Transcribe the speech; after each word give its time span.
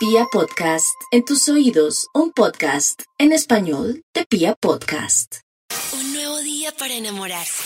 Pia 0.00 0.24
Podcast, 0.32 0.96
en 1.10 1.26
tus 1.26 1.46
oídos, 1.50 2.06
un 2.14 2.32
podcast 2.32 3.02
en 3.18 3.32
español 3.32 4.02
de 4.14 4.24
Pia 4.24 4.54
Podcast. 4.54 5.40
Un 5.92 6.14
nuevo 6.14 6.38
día 6.38 6.72
para 6.72 6.94
enamorarse. 6.94 7.62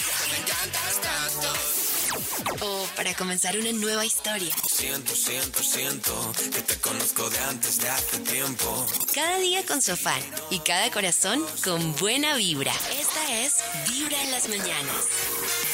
O 2.61 2.87
para 2.97 3.15
comenzar 3.15 3.57
una 3.57 3.71
nueva 3.71 4.05
historia. 4.05 4.53
Siento, 4.67 5.15
siento, 5.15 5.63
siento 5.63 6.33
que 6.53 6.61
te 6.61 6.81
conozco 6.81 7.31
de 7.31 7.39
antes 7.39 7.81
de 7.81 7.89
hace 7.89 8.19
tiempo. 8.19 8.85
Cada 9.15 9.39
día 9.39 9.65
con 9.65 9.81
su 9.81 9.93
afán 9.93 10.21
y 10.51 10.59
cada 10.59 10.91
corazón 10.91 11.41
con 11.63 11.95
buena 11.95 12.35
vibra. 12.35 12.73
Esta 12.99 13.45
es 13.45 13.63
Vibra 13.89 14.21
en 14.25 14.33
las 14.33 14.49
mañanas. 14.49 15.74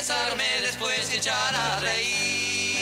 besarme 0.00 0.44
después 0.62 1.12
y 1.12 1.18
echar 1.18 1.54
a 1.54 1.78
reír. 1.80 2.74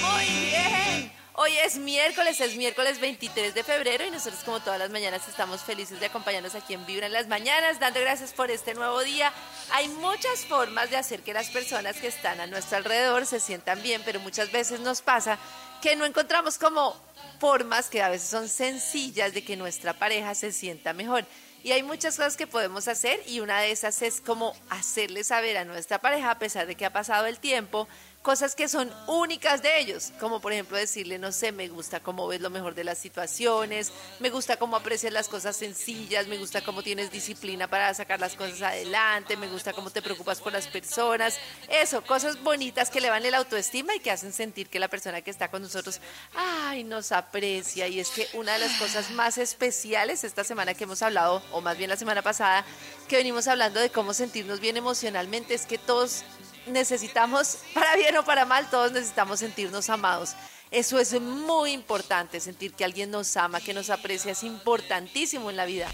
Muy 0.00 0.46
bien. 0.46 1.12
Hoy 1.34 1.50
es 1.64 1.78
miércoles, 1.78 2.40
es 2.40 2.54
miércoles 2.54 3.00
23 3.00 3.54
de 3.54 3.64
febrero 3.64 4.06
y 4.06 4.12
nosotros 4.12 4.44
como 4.44 4.60
todas 4.60 4.78
las 4.78 4.90
mañanas 4.90 5.26
estamos 5.26 5.62
felices 5.62 5.98
de 5.98 6.06
acompañarnos 6.06 6.54
aquí 6.54 6.74
en 6.74 6.86
Vibra 6.86 7.06
en 7.06 7.12
las 7.12 7.26
mañanas, 7.26 7.80
dando 7.80 7.98
gracias 7.98 8.32
por 8.32 8.52
este 8.52 8.74
nuevo 8.74 9.00
día. 9.02 9.32
Hay 9.72 9.88
muchas 9.88 10.46
formas 10.46 10.90
de 10.90 10.96
hacer 10.96 11.22
que 11.22 11.34
las 11.34 11.48
personas 11.48 11.96
que 11.96 12.06
están 12.06 12.38
a 12.38 12.46
nuestro 12.46 12.76
alrededor 12.76 13.26
se 13.26 13.40
sientan 13.40 13.82
bien, 13.82 14.02
pero 14.04 14.20
muchas 14.20 14.52
veces 14.52 14.78
nos 14.78 15.02
pasa 15.02 15.40
que 15.82 15.96
no 15.96 16.04
encontramos 16.04 16.56
como 16.56 16.94
formas 17.40 17.88
que 17.88 18.00
a 18.00 18.10
veces 18.10 18.28
son 18.28 18.48
sencillas 18.48 19.34
de 19.34 19.42
que 19.42 19.56
nuestra 19.56 19.92
pareja 19.92 20.36
se 20.36 20.52
sienta 20.52 20.92
mejor. 20.92 21.26
Y 21.64 21.72
hay 21.72 21.82
muchas 21.82 22.16
cosas 22.16 22.36
que 22.36 22.46
podemos 22.46 22.88
hacer 22.88 23.20
y 23.26 23.40
una 23.40 23.60
de 23.60 23.72
esas 23.72 24.00
es 24.02 24.20
como 24.20 24.54
hacerle 24.70 25.24
saber 25.24 25.56
a 25.56 25.64
nuestra 25.64 25.98
pareja, 25.98 26.30
a 26.30 26.38
pesar 26.38 26.66
de 26.66 26.76
que 26.76 26.86
ha 26.86 26.92
pasado 26.92 27.26
el 27.26 27.38
tiempo, 27.38 27.88
cosas 28.28 28.54
que 28.54 28.68
son 28.68 28.92
únicas 29.06 29.62
de 29.62 29.80
ellos, 29.80 30.12
como 30.20 30.38
por 30.38 30.52
ejemplo 30.52 30.76
decirle, 30.76 31.18
no 31.18 31.32
sé, 31.32 31.50
me 31.50 31.66
gusta 31.68 32.00
cómo 32.00 32.28
ves 32.28 32.42
lo 32.42 32.50
mejor 32.50 32.74
de 32.74 32.84
las 32.84 32.98
situaciones, 32.98 33.90
me 34.20 34.28
gusta 34.28 34.58
cómo 34.58 34.76
aprecias 34.76 35.14
las 35.14 35.28
cosas 35.28 35.56
sencillas, 35.56 36.26
me 36.26 36.36
gusta 36.36 36.60
cómo 36.60 36.82
tienes 36.82 37.10
disciplina 37.10 37.68
para 37.68 37.94
sacar 37.94 38.20
las 38.20 38.34
cosas 38.34 38.60
adelante, 38.60 39.38
me 39.38 39.48
gusta 39.48 39.72
cómo 39.72 39.88
te 39.88 40.02
preocupas 40.02 40.42
por 40.42 40.52
las 40.52 40.66
personas, 40.66 41.38
eso, 41.70 42.04
cosas 42.04 42.42
bonitas 42.42 42.90
que 42.90 43.00
le 43.00 43.08
van 43.08 43.22
la 43.30 43.38
autoestima 43.38 43.94
y 43.94 44.00
que 44.00 44.10
hacen 44.10 44.34
sentir 44.34 44.68
que 44.68 44.78
la 44.78 44.88
persona 44.88 45.22
que 45.22 45.30
está 45.30 45.50
con 45.50 45.62
nosotros, 45.62 45.98
ay, 46.34 46.84
nos 46.84 47.12
aprecia. 47.12 47.88
Y 47.88 47.98
es 47.98 48.10
que 48.10 48.28
una 48.34 48.52
de 48.52 48.58
las 48.58 48.72
cosas 48.78 49.10
más 49.12 49.38
especiales 49.38 50.22
esta 50.22 50.44
semana 50.44 50.74
que 50.74 50.84
hemos 50.84 51.00
hablado, 51.00 51.42
o 51.50 51.62
más 51.62 51.78
bien 51.78 51.88
la 51.88 51.96
semana 51.96 52.20
pasada, 52.20 52.66
que 53.08 53.16
venimos 53.16 53.48
hablando 53.48 53.80
de 53.80 53.88
cómo 53.88 54.12
sentirnos 54.12 54.60
bien 54.60 54.76
emocionalmente, 54.76 55.54
es 55.54 55.64
que 55.64 55.78
todos 55.78 56.24
necesitamos, 56.70 57.58
para 57.74 57.96
bien 57.96 58.16
o 58.16 58.24
para 58.24 58.44
mal, 58.44 58.68
todos 58.70 58.92
necesitamos 58.92 59.40
sentirnos 59.40 59.88
amados. 59.90 60.34
Eso 60.70 60.98
es 60.98 61.18
muy 61.20 61.72
importante, 61.72 62.40
sentir 62.40 62.74
que 62.74 62.84
alguien 62.84 63.10
nos 63.10 63.36
ama, 63.36 63.60
que 63.60 63.72
nos 63.72 63.90
aprecia, 63.90 64.32
es 64.32 64.42
importantísimo 64.42 65.50
en 65.50 65.56
la 65.56 65.64
vida. 65.64 65.88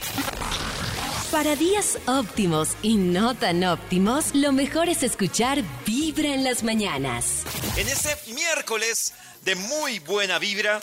Para 1.31 1.57
días 1.57 1.99
óptimos 2.07 2.77
y 2.83 2.97
no 2.97 3.35
tan 3.35 3.65
óptimos, 3.65 4.35
lo 4.35 4.53
mejor 4.53 4.89
es 4.89 5.03
escuchar 5.03 5.63
Vibra 5.85 6.29
en 6.29 6.45
las 6.45 6.63
mañanas. 6.63 7.45
En 7.77 7.89
este 7.89 8.17
miércoles 8.33 9.13
de 9.43 9.55
muy 9.57 9.99
buena 10.01 10.39
vibra, 10.39 10.81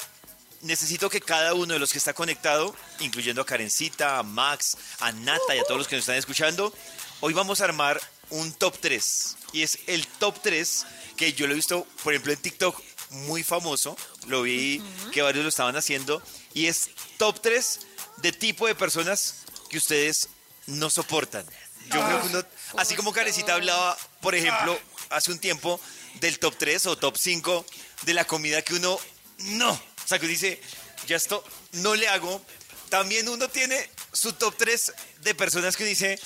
necesito 0.61 1.09
que 1.09 1.21
cada 1.21 1.53
uno 1.53 1.73
de 1.73 1.79
los 1.79 1.91
que 1.91 1.97
está 1.97 2.13
conectado, 2.13 2.75
incluyendo 2.99 3.41
a 3.41 3.45
Karencita, 3.45 4.19
a 4.19 4.23
Max, 4.23 4.77
a 4.99 5.11
Nata 5.11 5.55
y 5.55 5.59
a 5.59 5.63
todos 5.63 5.79
los 5.79 5.87
que 5.87 5.95
nos 5.95 6.03
están 6.03 6.17
escuchando, 6.17 6.73
hoy 7.21 7.33
vamos 7.33 7.61
a 7.61 7.65
armar 7.65 8.01
un 8.31 8.51
top 8.53 8.77
3. 8.79 9.37
Y 9.53 9.63
es 9.63 9.79
el 9.87 10.07
top 10.07 10.41
3 10.41 10.85
que 11.15 11.33
yo 11.33 11.47
lo 11.47 11.53
he 11.53 11.55
visto, 11.55 11.85
por 12.03 12.13
ejemplo, 12.13 12.33
en 12.33 12.39
TikTok 12.39 12.81
muy 13.11 13.43
famoso. 13.43 13.95
Lo 14.27 14.41
vi 14.41 14.81
que 15.11 15.21
varios 15.21 15.43
lo 15.43 15.49
estaban 15.49 15.75
haciendo. 15.75 16.21
Y 16.53 16.67
es 16.67 16.89
top 17.17 17.39
3 17.41 17.79
de 18.17 18.31
tipo 18.31 18.67
de 18.67 18.75
personas 18.75 19.43
que 19.69 19.77
ustedes 19.77 20.29
no 20.67 20.89
soportan. 20.89 21.45
Yo 21.93 22.05
creo 22.05 22.21
que 22.21 22.27
uno, 22.27 22.45
así 22.77 22.95
como 22.95 23.11
Karencita 23.11 23.53
hablaba, 23.53 23.97
por 24.21 24.35
ejemplo, 24.35 24.79
hace 25.09 25.31
un 25.31 25.39
tiempo 25.39 25.79
del 26.19 26.39
top 26.39 26.55
3 26.57 26.85
o 26.87 26.97
top 26.97 27.17
5 27.17 27.65
de 28.03 28.13
la 28.13 28.25
comida 28.25 28.61
que 28.61 28.75
uno 28.75 28.99
no. 29.39 29.71
O 29.71 30.07
sea, 30.07 30.19
que 30.19 30.25
uno 30.25 30.31
dice, 30.31 30.61
ya 31.07 31.17
esto 31.17 31.43
no 31.73 31.95
le 31.95 32.07
hago. 32.07 32.41
También 32.89 33.27
uno 33.29 33.47
tiene 33.49 33.89
su 34.11 34.33
top 34.33 34.55
3 34.57 34.93
de 35.21 35.35
personas 35.35 35.75
que 35.75 35.85
dice, 35.85 36.19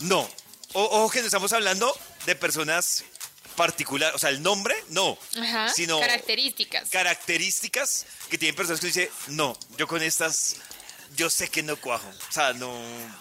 no. 0.00 0.28
O- 0.74 0.82
ojo 0.82 1.10
que 1.10 1.20
no 1.20 1.26
estamos 1.26 1.52
hablando 1.52 1.96
de 2.26 2.34
personas 2.36 3.04
particulares, 3.56 4.14
o 4.16 4.18
sea, 4.18 4.30
el 4.30 4.42
nombre, 4.42 4.74
no. 4.90 5.16
Ajá, 5.40 5.68
sino 5.72 5.98
características. 6.00 6.90
características 6.90 8.06
que 8.28 8.36
tienen 8.38 8.54
personas 8.56 8.80
que 8.80 8.88
dice, 8.88 9.10
no, 9.28 9.56
yo 9.78 9.86
con 9.86 10.02
estas, 10.02 10.56
yo 11.16 11.30
sé 11.30 11.48
que 11.48 11.62
no 11.62 11.80
cuajo. 11.80 12.08
O 12.28 12.32
sea, 12.32 12.52
no, 12.54 12.76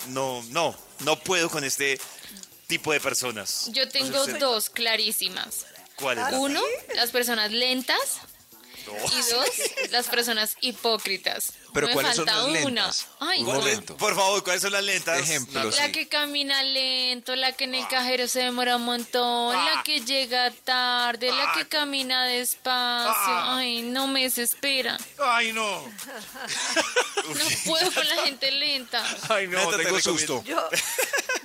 no, 0.08 0.44
no, 0.50 0.76
no 1.00 1.20
puedo 1.20 1.50
con 1.50 1.64
este 1.64 2.00
tipo 2.68 2.92
de 2.92 3.00
personas. 3.00 3.68
Yo 3.72 3.88
tengo 3.90 4.18
No 4.18 4.26
sé 4.26 4.34
dos 4.34 4.70
clarísimas. 4.70 5.66
¿Cuál 5.96 6.18
es 6.18 6.32
la- 6.32 6.40
Uno, 6.40 6.62
las 6.96 7.12
personas 7.12 7.52
lentas. 7.52 8.00
Y 8.92 9.32
dos, 9.32 9.48
las 9.92 10.08
personas 10.08 10.56
hipócritas. 10.62 11.54
Pero 11.74 11.88
Me 11.88 11.94
¿cuáles 11.94 12.16
son 12.16 12.26
falta 12.28 12.42
las 12.42 12.50
una. 12.50 12.60
lentas? 12.60 13.08
Ay, 13.20 13.40
Un 13.42 13.46
momento. 13.48 13.98
Por 13.98 14.16
favor, 14.16 14.44
¿cuáles 14.44 14.62
son 14.62 14.72
las 14.74 14.84
lentas? 14.84 15.20
Ejemplos. 15.20 15.76
La 15.78 15.86
sí. 15.88 15.92
que 15.92 16.08
camina 16.08 16.62
lento, 16.64 17.36
la 17.36 17.52
que 17.54 17.64
en 17.64 17.76
el 17.76 17.88
cajero 17.88 18.28
se 18.28 18.42
demora 18.42 18.76
un 18.76 18.84
montón, 18.86 19.56
Ah. 19.56 19.74
la 19.76 19.84
que 19.84 20.02
llega 20.02 20.52
tarde, 20.52 21.32
la 21.32 21.54
que 21.54 21.68
camina 21.68 22.26
despacio. 22.26 23.34
Ah. 23.34 23.58
Ay, 23.58 23.82
no 23.82 24.08
me 24.08 24.24
desespera. 24.24 24.98
Ay, 25.20 25.52
no. 25.54 25.84
No 27.24 27.46
puedo 27.66 27.92
con 27.94 28.08
la 28.08 28.18
gente 28.24 28.52
lenta. 28.52 29.02
Ay, 29.30 29.48
no, 29.48 29.58
Neta, 29.60 29.78
te 29.78 29.84
tengo 29.84 29.98
recomiendo. 29.98 30.02
susto. 30.02 30.44
Yo, 30.46 30.70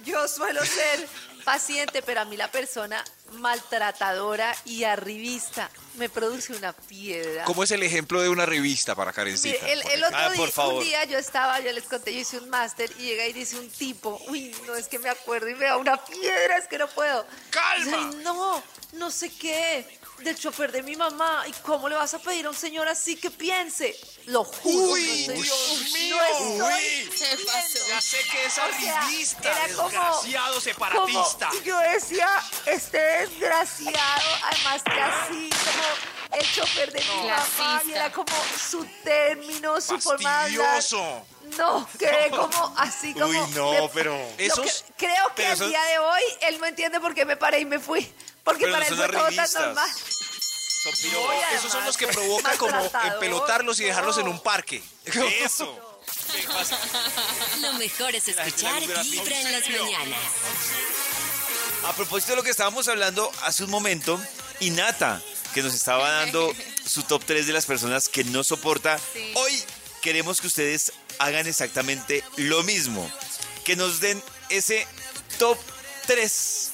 yo 0.04 0.26
suelo 0.28 0.64
ser 0.66 1.06
paciente, 1.44 2.02
pero 2.02 2.20
a 2.22 2.24
mí 2.24 2.36
la 2.36 2.50
persona 2.50 3.02
maltratadora 3.32 4.54
y 4.64 4.84
arribista 4.84 5.70
me 5.94 6.08
produce 6.08 6.52
una 6.52 6.72
piedra. 6.72 7.44
¿Cómo 7.44 7.64
es 7.64 7.70
el 7.72 7.82
ejemplo 7.82 8.22
de 8.22 8.28
una 8.28 8.46
revista 8.46 8.94
para 8.94 9.12
Karencita? 9.12 9.66
El, 9.68 9.82
el 9.88 10.04
otro 10.04 10.16
Ah, 10.16 10.28
día, 10.30 10.36
por 10.38 10.50
favor. 10.50 10.74
un 10.74 10.84
día 10.84 11.04
yo 11.04 11.18
estaba, 11.18 11.58
yo 11.60 11.72
les 11.72 11.84
conté, 11.84 12.14
yo 12.14 12.20
hice 12.20 12.38
un 12.38 12.48
máster 12.48 12.90
y 12.98 13.02
llega 13.02 13.26
y 13.26 13.32
dice 13.32 13.58
un 13.58 13.68
tipo, 13.68 14.20
uy, 14.28 14.54
no 14.66 14.76
es 14.76 14.86
que 14.86 14.98
me 15.00 15.08
acuerdo 15.08 15.48
y 15.48 15.54
me 15.56 15.64
da 15.66 15.76
una 15.76 15.96
piedra, 16.04 16.56
es 16.56 16.68
que 16.68 16.78
no 16.78 16.88
puedo. 16.88 17.26
¡Calma! 17.50 18.10
Ay, 18.12 18.18
no, 18.22 18.62
no 18.92 19.10
sé 19.10 19.28
qué, 19.30 19.98
del 20.20 20.36
chofer 20.38 20.70
de 20.70 20.82
mi 20.84 20.94
mamá, 20.94 21.44
¿y 21.48 21.52
cómo 21.62 21.88
le 21.88 21.96
vas 21.96 22.14
a 22.14 22.20
pedir 22.20 22.46
a 22.46 22.50
un 22.50 22.56
señor 22.56 22.86
así 22.88 23.16
que 23.16 23.30
piense? 23.30 23.96
Lo 24.26 24.44
juro, 24.44 24.92
Uy, 24.92 25.24
no 25.26 25.32
Dios 25.34 25.84
mío, 25.94 26.16
no 26.58 26.68
estoy 26.70 27.08
uy. 27.08 27.16
Se 27.16 27.36
pasó. 27.44 27.88
Ya 27.88 28.00
sé 28.00 28.18
que 28.30 28.44
es 28.44 28.52
O 28.58 28.80
sea, 28.80 29.00
arribista, 29.02 29.50
era 29.64 29.74
como- 29.74 29.88
desgraciado 29.90 30.48
como- 30.48 30.60
separatista. 30.60 31.50
y 31.60 31.64
yo 31.66 31.78
decía, 31.80 32.28
este 32.66 33.17
desgraciado, 33.20 34.28
además 34.44 34.82
que 34.84 35.00
así 35.00 35.50
como 35.50 36.40
el 36.40 36.52
chofer 36.52 36.92
de 36.92 37.00
mi 37.00 37.28
mamá, 37.28 37.82
y 37.86 37.92
era 37.92 38.12
como 38.12 38.34
su 38.70 38.84
término, 39.04 39.80
su 39.80 39.98
forma 40.00 40.44
de 40.48 40.54
hablar. 40.56 40.82
No, 41.56 41.88
quedé 41.98 42.28
como 42.30 42.74
así 42.76 43.14
como... 43.14 43.26
Uy, 43.26 43.38
no, 43.54 43.70
me- 43.72 43.88
pero... 43.94 44.14
Esos- 44.36 44.84
que- 44.98 45.06
creo 45.06 45.28
que 45.28 45.32
pero 45.36 45.48
el 45.48 45.54
esos- 45.54 45.68
día 45.68 45.82
de 45.84 45.98
hoy 45.98 46.20
él 46.42 46.60
no 46.60 46.66
entiende 46.66 47.00
por 47.00 47.14
qué 47.14 47.24
me 47.24 47.36
paré 47.38 47.60
y 47.60 47.64
me 47.64 47.78
fui. 47.78 48.12
Porque 48.44 48.66
para 48.66 48.78
no 48.80 48.84
él 48.86 48.94
fue 48.96 49.08
todo 49.08 49.28
tan 49.34 49.52
normal. 49.52 49.90
Son 49.90 51.12
No, 51.12 51.32
esos 51.54 51.72
son 51.72 51.84
los 51.84 51.96
que 51.96 52.06
provoca 52.06 52.56
como 52.56 52.90
empelotarlos 53.04 53.80
y 53.80 53.84
dejarlos 53.84 54.18
en 54.18 54.26
no. 54.26 54.30
un 54.32 54.40
parque. 54.42 54.82
Eso. 55.42 55.98
Lo 57.60 57.72
mejor 57.74 58.14
es 58.14 58.28
escuchar 58.28 58.80
Vibra 58.80 59.40
en 59.40 59.52
las 59.52 59.68
mañanas. 59.68 60.18
A 61.84 61.92
propósito 61.94 62.32
de 62.32 62.36
lo 62.36 62.42
que 62.42 62.50
estábamos 62.50 62.88
hablando 62.88 63.30
hace 63.44 63.64
un 63.64 63.70
momento, 63.70 64.20
y 64.60 64.70
Nata, 64.70 65.22
que 65.54 65.62
nos 65.62 65.74
estaba 65.74 66.10
dando 66.10 66.52
su 66.84 67.02
top 67.02 67.22
3 67.24 67.46
de 67.46 67.52
las 67.52 67.66
personas 67.66 68.08
que 68.08 68.24
no 68.24 68.44
soporta, 68.44 68.98
Sí. 69.12 69.32
hoy 69.36 69.62
queremos 70.02 70.40
que 70.40 70.48
ustedes 70.48 70.92
hagan 71.18 71.46
exactamente 71.46 72.22
lo 72.36 72.62
mismo. 72.62 73.10
Que 73.64 73.76
nos 73.76 74.00
den 74.00 74.22
ese 74.50 74.86
top 75.38 75.58
3. 76.06 76.70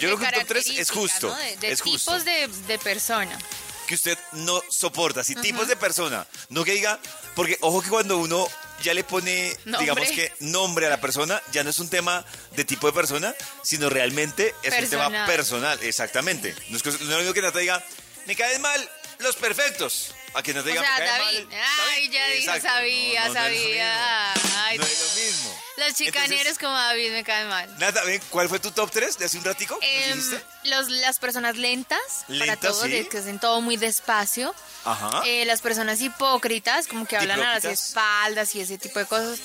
Yo 0.00 0.08
creo 0.08 0.18
que 0.18 0.24
un 0.24 0.32
top 0.32 0.48
3 0.48 0.66
es 0.78 0.90
justo. 0.90 1.28
¿no? 1.28 1.36
De, 1.36 1.56
de 1.58 1.70
es 1.72 1.80
justo. 1.80 2.10
tipos 2.10 2.24
de, 2.24 2.48
de 2.66 2.78
persona. 2.78 3.38
que 3.86 3.94
usted 3.94 4.18
no 4.32 4.62
soporta, 4.70 5.22
si 5.22 5.34
tipos 5.34 5.68
de 5.68 5.76
persona, 5.76 6.26
no 6.48 6.64
que 6.64 6.72
diga, 6.72 6.98
porque 7.34 7.58
ojo 7.60 7.82
que 7.82 7.90
cuando 7.90 8.16
uno 8.18 8.48
ya 8.82 8.94
le 8.94 9.04
pone, 9.04 9.56
Nombre. 9.64 9.80
digamos 9.80 10.08
que 10.10 10.32
nombre 10.40 10.86
a 10.86 10.90
la 10.90 11.00
persona, 11.00 11.40
ya 11.52 11.64
no 11.64 11.70
es 11.70 11.78
un 11.78 11.88
tema 11.88 12.24
de 12.56 12.64
tipo 12.64 12.86
de 12.86 12.92
persona, 12.92 13.34
sino 13.62 13.88
realmente 13.88 14.54
es 14.62 14.74
un 14.74 14.90
tema 14.90 15.26
Personal. 15.26 15.78
exactamente. 15.82 16.54
No 16.68 16.76
es, 16.76 16.82
que- 16.82 16.90
no 16.90 16.96
es 16.96 17.00
lo 17.02 17.18
mismo 17.18 17.32
que 17.34 17.42
Nata 17.42 17.58
diga, 17.58 17.82
me 18.26 18.36
caen 18.36 18.60
mal 18.60 18.90
los 19.18 19.36
perfectos, 19.36 20.14
a 20.34 20.42
que 20.42 20.52
Nata 20.54 20.66
O 20.66 20.70
diga, 20.70 20.82
sea, 20.82 20.92
me 20.98 20.98
cae 21.06 21.18
David. 21.18 21.44
mal. 21.48 21.60
Ay, 21.94 22.08
ya 22.10 22.32
Exacto. 22.34 22.68
sabía, 22.68 23.28
No, 23.28 23.34
no, 23.34 23.40
no 23.40 23.46
es 23.46 23.52
lo 23.52 23.56
sabía. 23.58 24.32
mismo. 24.34 24.50
Ay, 24.58 24.78
No 24.78 24.84
es 24.84 25.00
lo 25.16 25.22
mismo. 25.24 25.61
Los 25.76 25.94
chicaneros 25.94 26.30
Entonces, 26.30 26.58
como 26.58 26.72
David 26.74 27.12
me 27.12 27.24
caen 27.24 27.48
mal. 27.48 27.68
Ven, 28.06 28.20
¿cuál 28.30 28.48
fue 28.48 28.58
tu 28.58 28.70
top 28.70 28.90
3 28.90 29.18
de 29.18 29.24
hace 29.24 29.38
un 29.38 29.44
ratico? 29.44 29.74
¿Nos 29.74 30.32
Em, 30.32 30.40
los, 30.64 30.88
las 30.88 31.18
personas 31.18 31.56
lentas, 31.56 31.98
para 32.26 32.38
Lentas, 32.46 32.60
todo, 32.72 32.84
sí. 32.84 33.06
que 33.10 33.18
hacen 33.18 33.38
todo 33.38 33.60
muy 33.60 33.76
despacio. 33.76 34.54
Ajá. 34.84 35.22
Eh, 35.26 35.44
las 35.44 35.60
personas 35.60 36.00
hipócritas, 36.00 36.86
como 36.86 37.06
que 37.06 37.16
hablan 37.16 37.40
a 37.40 37.54
las 37.54 37.64
espaldas 37.64 38.54
y 38.54 38.60
ese 38.60 38.78
tipo 38.78 38.98
de 38.98 39.06
cosas. 39.06 39.38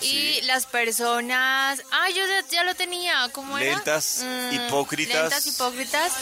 Y 0.00 0.40
las 0.42 0.66
personas. 0.66 1.80
Ah, 1.92 2.08
yo 2.10 2.26
ya, 2.26 2.44
ya 2.50 2.64
lo 2.64 2.74
tenía. 2.74 3.28
¿Cómo 3.32 3.56
era? 3.58 3.76
Lentas, 3.76 4.20
Mm, 4.22 4.52
hipócritas. 4.54 5.14
Lentas, 5.22 5.46
hipócritas. 5.46 6.12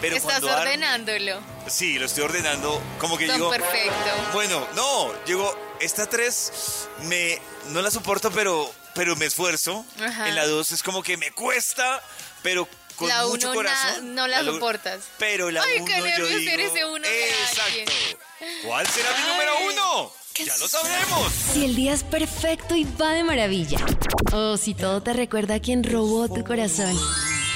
pero 0.00 0.16
Estás 0.16 0.30
cuando 0.40 0.50
ar- 0.50 0.62
ordenándolo. 0.66 1.40
Sí, 1.68 1.98
lo 1.98 2.06
estoy 2.06 2.24
ordenando 2.24 2.80
como 2.98 3.16
que 3.18 3.26
Tan 3.26 3.36
digo... 3.36 3.50
perfecto. 3.50 3.94
Bueno, 4.32 4.66
no, 4.74 5.12
digo, 5.26 5.56
esta 5.80 6.06
3 6.08 6.52
me 7.04 7.40
no 7.70 7.82
la 7.82 7.90
soporto, 7.90 8.30
pero 8.30 8.70
pero 8.94 9.14
me 9.16 9.26
esfuerzo. 9.26 9.84
Ajá. 10.00 10.28
En 10.28 10.34
la 10.34 10.46
2 10.46 10.72
es 10.72 10.82
como 10.82 11.02
que 11.02 11.16
me 11.16 11.30
cuesta, 11.30 12.02
pero 12.42 12.66
con 12.96 13.08
La 13.08 13.24
mucho 13.26 13.50
uno 13.52 13.62
na- 13.62 13.70
corazón. 13.70 14.14
no 14.14 14.26
la 14.26 14.42
soportas. 14.44 15.00
Pero 15.18 15.50
la 15.52 15.62
Ay, 15.62 15.76
1 15.80 15.84
qué 15.84 15.98
yo 15.98 16.04
nervios 16.04 16.28
digo, 16.40 16.50
ser 16.50 16.60
ese 16.60 16.84
uno 16.84 17.06
de 17.06 17.28
Exacto. 17.30 17.92
¿Cuál 18.66 18.86
será 18.88 19.08
mi 19.16 19.28
número 19.30 19.52
1? 19.72 20.12
Ya 20.46 20.56
lo 20.58 20.68
sabremos. 20.68 21.32
Si 21.52 21.64
el 21.64 21.74
día 21.76 21.92
es 21.92 22.04
perfecto 22.04 22.74
y 22.76 22.84
va 22.84 23.10
de 23.12 23.24
maravilla. 23.24 23.78
O 24.32 24.56
si 24.56 24.74
todo 24.74 25.00
te 25.02 25.12
recuerda 25.12 25.54
a 25.56 25.60
quien 25.60 25.82
robó 25.84 26.28
tu 26.28 26.44
corazón. 26.44 26.96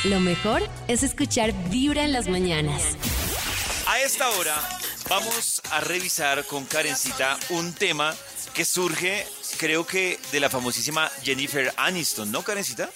Lo 0.05 0.19
mejor 0.21 0.69
es 0.89 1.03
escuchar 1.03 1.53
Vibra 1.71 2.03
en 2.05 2.13
las 2.13 2.29
mañanas. 2.29 2.83
A 3.87 4.01
esta 4.01 4.31
hora 4.31 4.57
vamos 5.09 5.63
a 5.71 5.81
revisar 5.81 6.45
con 6.45 6.65
Karencita 6.67 7.39
un 7.51 7.73
tema 7.73 8.15
que 8.53 8.65
surge, 8.65 9.27
creo 9.59 9.87
que 9.87 10.19
de 10.33 10.41
la 10.41 10.51
famosísima 10.51 11.11
Jennifer 11.23 11.73
Aniston, 11.77 12.31
¿no, 12.33 12.43
Karencita? 12.43 12.91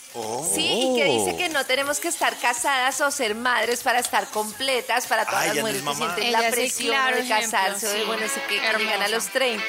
Sí, 0.55 0.67
y 0.69 0.97
que 0.97 1.05
dice 1.05 1.31
Oh. 1.33 1.37
que 1.37 1.49
no 1.49 1.65
tenemos 1.65 1.99
que 2.01 2.09
estar 2.09 2.37
casadas 2.39 3.01
o 3.01 3.11
ser 3.11 3.35
madres 3.35 3.83
para 3.83 4.01
estar 4.01 4.27
completas, 4.29 5.07
para 5.07 5.25
todas 5.25 5.43
Ay, 5.43 5.49
las 5.49 5.57
no 5.57 5.63
mujeres 5.63 5.83
es 5.83 5.89
que 5.89 5.95
sienten 5.97 6.25
Ella 6.25 6.41
la 6.41 6.51
presión 6.51 6.89
claro 6.91 7.17
de 7.17 7.23
ejemplo, 7.23 7.51
casarse, 7.51 7.87
de, 7.89 7.99
sí. 8.01 8.05
bueno, 8.07 8.27
sé 8.29 8.43
que 8.49 8.55
llegan 8.79 9.03
a 9.03 9.09
los 9.09 9.27
30 9.29 9.65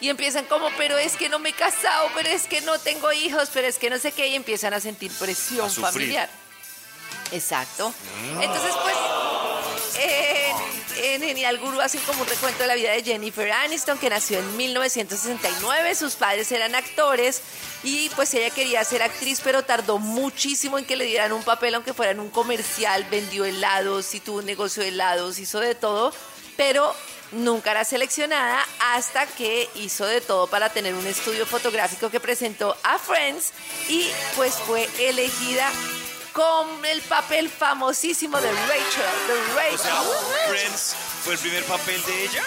y 0.00 0.08
empiezan 0.08 0.46
como, 0.46 0.68
pero 0.76 0.98
es 0.98 1.16
que 1.16 1.28
no 1.28 1.38
me 1.38 1.50
he 1.50 1.52
casado, 1.52 2.08
pero 2.14 2.28
es 2.28 2.44
que 2.48 2.60
no 2.62 2.78
tengo 2.80 3.12
hijos, 3.12 3.50
pero 3.54 3.68
es 3.68 3.78
que 3.78 3.88
no 3.90 3.98
sé 3.98 4.10
qué, 4.10 4.26
y 4.28 4.34
empiezan 4.34 4.74
a 4.74 4.80
sentir 4.80 5.12
presión 5.12 5.66
A 5.68 5.70
familiar. 5.70 6.28
Exacto. 7.30 7.92
Entonces, 8.40 8.74
pues, 8.82 8.96
eh, 9.98 10.52
en 11.02 11.22
Genial 11.22 11.58
Guru 11.58 11.80
hacen 11.80 12.00
como 12.02 12.22
un 12.22 12.28
recuento 12.28 12.60
de 12.60 12.66
la 12.66 12.74
vida 12.74 12.92
de 12.92 13.02
Jennifer 13.02 13.50
Aniston, 13.50 13.98
que 13.98 14.10
nació 14.10 14.38
en 14.38 14.56
1969. 14.56 15.94
Sus 15.94 16.14
padres 16.14 16.50
eran 16.52 16.74
actores 16.74 17.42
y 17.82 18.08
pues 18.10 18.32
ella 18.34 18.50
quería 18.50 18.84
ser 18.84 19.02
actriz, 19.02 19.40
pero 19.42 19.62
tardó 19.62 19.98
muchísimo 19.98 20.78
en 20.78 20.84
que 20.84 20.96
le 20.96 21.04
dieran 21.04 21.32
un 21.32 21.42
papel, 21.42 21.74
aunque 21.74 21.94
fuera 21.94 22.12
en 22.12 22.20
un 22.20 22.30
comercial. 22.30 23.06
Vendió 23.10 23.44
helados 23.44 24.14
y 24.14 24.20
tuvo 24.20 24.38
un 24.38 24.46
negocio 24.46 24.82
de 24.82 24.90
helados, 24.90 25.38
hizo 25.38 25.60
de 25.60 25.74
todo, 25.74 26.12
pero 26.56 26.94
nunca 27.32 27.70
era 27.70 27.84
seleccionada 27.84 28.64
hasta 28.78 29.26
que 29.26 29.68
hizo 29.76 30.04
de 30.04 30.20
todo 30.20 30.46
para 30.46 30.68
tener 30.68 30.94
un 30.94 31.06
estudio 31.06 31.46
fotográfico 31.46 32.10
que 32.10 32.20
presentó 32.20 32.76
a 32.82 32.98
Friends 32.98 33.52
y 33.88 34.06
pues 34.36 34.54
fue 34.54 34.88
elegida 34.98 35.70
con 36.32 36.84
el 36.86 37.00
papel 37.02 37.48
famosísimo 37.50 38.40
de 38.40 38.50
Rachel, 38.50 39.26
de 39.28 39.32
O 39.34 39.54
Rachel. 39.56 39.78
sea, 39.78 40.02
Friends 40.48 40.94
fue 41.24 41.34
el 41.34 41.38
primer 41.40 41.64
papel 41.64 42.02
de 42.04 42.24
ella. 42.24 42.42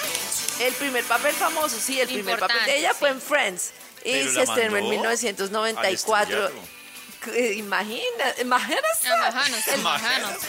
El 0.59 0.73
primer 0.73 1.03
papel 1.03 1.33
famoso, 1.35 1.77
sí, 1.79 1.99
el 1.99 2.07
primer 2.07 2.39
papel 2.39 2.55
de 2.55 2.61
Importante, 2.61 2.79
ella 2.79 2.93
fue 2.93 3.09
sí. 3.09 3.15
en 3.15 3.21
Friends. 3.21 3.71
Y 4.03 4.11
Pero 4.11 4.29
se 4.29 4.35
la 4.37 4.43
estrenó 4.43 4.77
en 4.77 4.83
mandó 4.83 4.89
1994. 4.89 6.37
al 6.37 6.43
estrellato. 6.51 6.75
Eh, 7.33 7.53
Imagina, 7.57 8.35
imagínese. 8.39 9.07
Imagínese, 9.17 9.75
imagínese. 9.77 10.47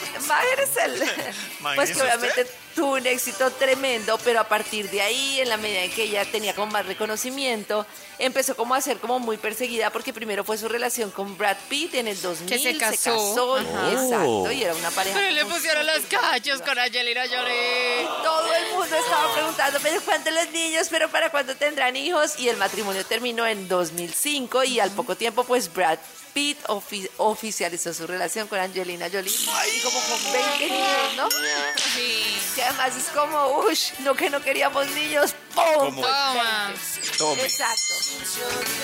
Pues 0.95 1.89
que 1.89 1.93
Imagínese 1.93 2.01
obviamente 2.03 2.41
usted. 2.41 2.47
Tuvo 2.77 2.93
un 2.93 3.07
éxito 3.07 3.49
tremendo, 3.49 4.19
pero 4.23 4.39
a 4.39 4.43
partir 4.43 4.87
de 4.91 5.01
ahí, 5.01 5.41
en 5.41 5.49
la 5.49 5.57
medida 5.57 5.81
en 5.81 5.89
que 5.89 6.03
ella 6.03 6.23
tenía 6.25 6.53
como 6.53 6.71
más 6.71 6.85
reconocimiento, 6.85 7.87
empezó 8.19 8.55
como 8.55 8.75
a 8.75 8.81
ser 8.81 8.99
como 8.99 9.17
muy 9.17 9.37
perseguida 9.37 9.89
porque 9.89 10.13
primero 10.13 10.43
fue 10.43 10.59
su 10.59 10.69
relación 10.69 11.09
con 11.09 11.35
Brad 11.39 11.57
Pitt 11.69 11.95
en 11.95 12.07
el 12.07 12.21
2000. 12.21 12.47
Que 12.47 12.59
se 12.59 12.77
casó. 12.77 13.11
casó, 13.13 13.55
Ajá. 13.55 13.91
exacto, 13.91 14.51
y 14.51 14.61
era 14.63 14.75
una 14.75 14.91
pareja. 14.91 15.17
Pero 15.17 15.31
le 15.31 15.45
pusieron 15.47 15.87
los 15.87 16.01
cachos 16.01 16.61
con 16.61 16.77
Angelina 16.77 17.23
Jolie. 17.23 18.07
todo 18.23 18.53
el 18.53 18.71
mundo 18.75 18.95
estaba 18.95 19.33
preguntando, 19.33 19.79
pero 19.81 19.99
¿cuántos 20.01 20.33
los 20.33 20.51
niños? 20.51 20.87
¿Pero 20.91 21.09
para 21.09 21.31
cuándo 21.31 21.55
tendrán 21.55 21.95
hijos? 21.95 22.37
Y 22.37 22.47
el 22.47 22.57
matrimonio 22.57 23.03
terminó 23.07 23.47
en 23.47 23.67
2005 23.67 24.65
y 24.65 24.79
al 24.79 24.91
poco 24.91 25.15
tiempo, 25.15 25.43
pues 25.45 25.73
Brad 25.73 25.97
Pitt 26.37 26.59
ofi- 26.67 27.09
oficializó 27.17 27.91
su 27.95 28.05
relación 28.05 28.47
con 28.47 28.59
Angelina 28.59 29.07
Jolie. 29.11 29.31
Y 29.33 29.79
como 29.81 29.99
con 30.01 30.33
20 30.33 30.65
niños, 30.69 31.15
¿no? 31.15 31.27
Sí. 31.31 32.37
Que 32.55 32.61
además 32.61 32.95
es 32.95 33.05
como, 33.05 33.57
uff, 33.61 33.99
no 34.01 34.13
que 34.13 34.29
no 34.29 34.39
queríamos 34.43 34.85
niños, 34.91 35.33
¡pum! 35.55 35.63
Como- 35.77 36.01
Toma. 36.03 36.73
Tome. 37.17 37.41
Exacto. 37.41 37.93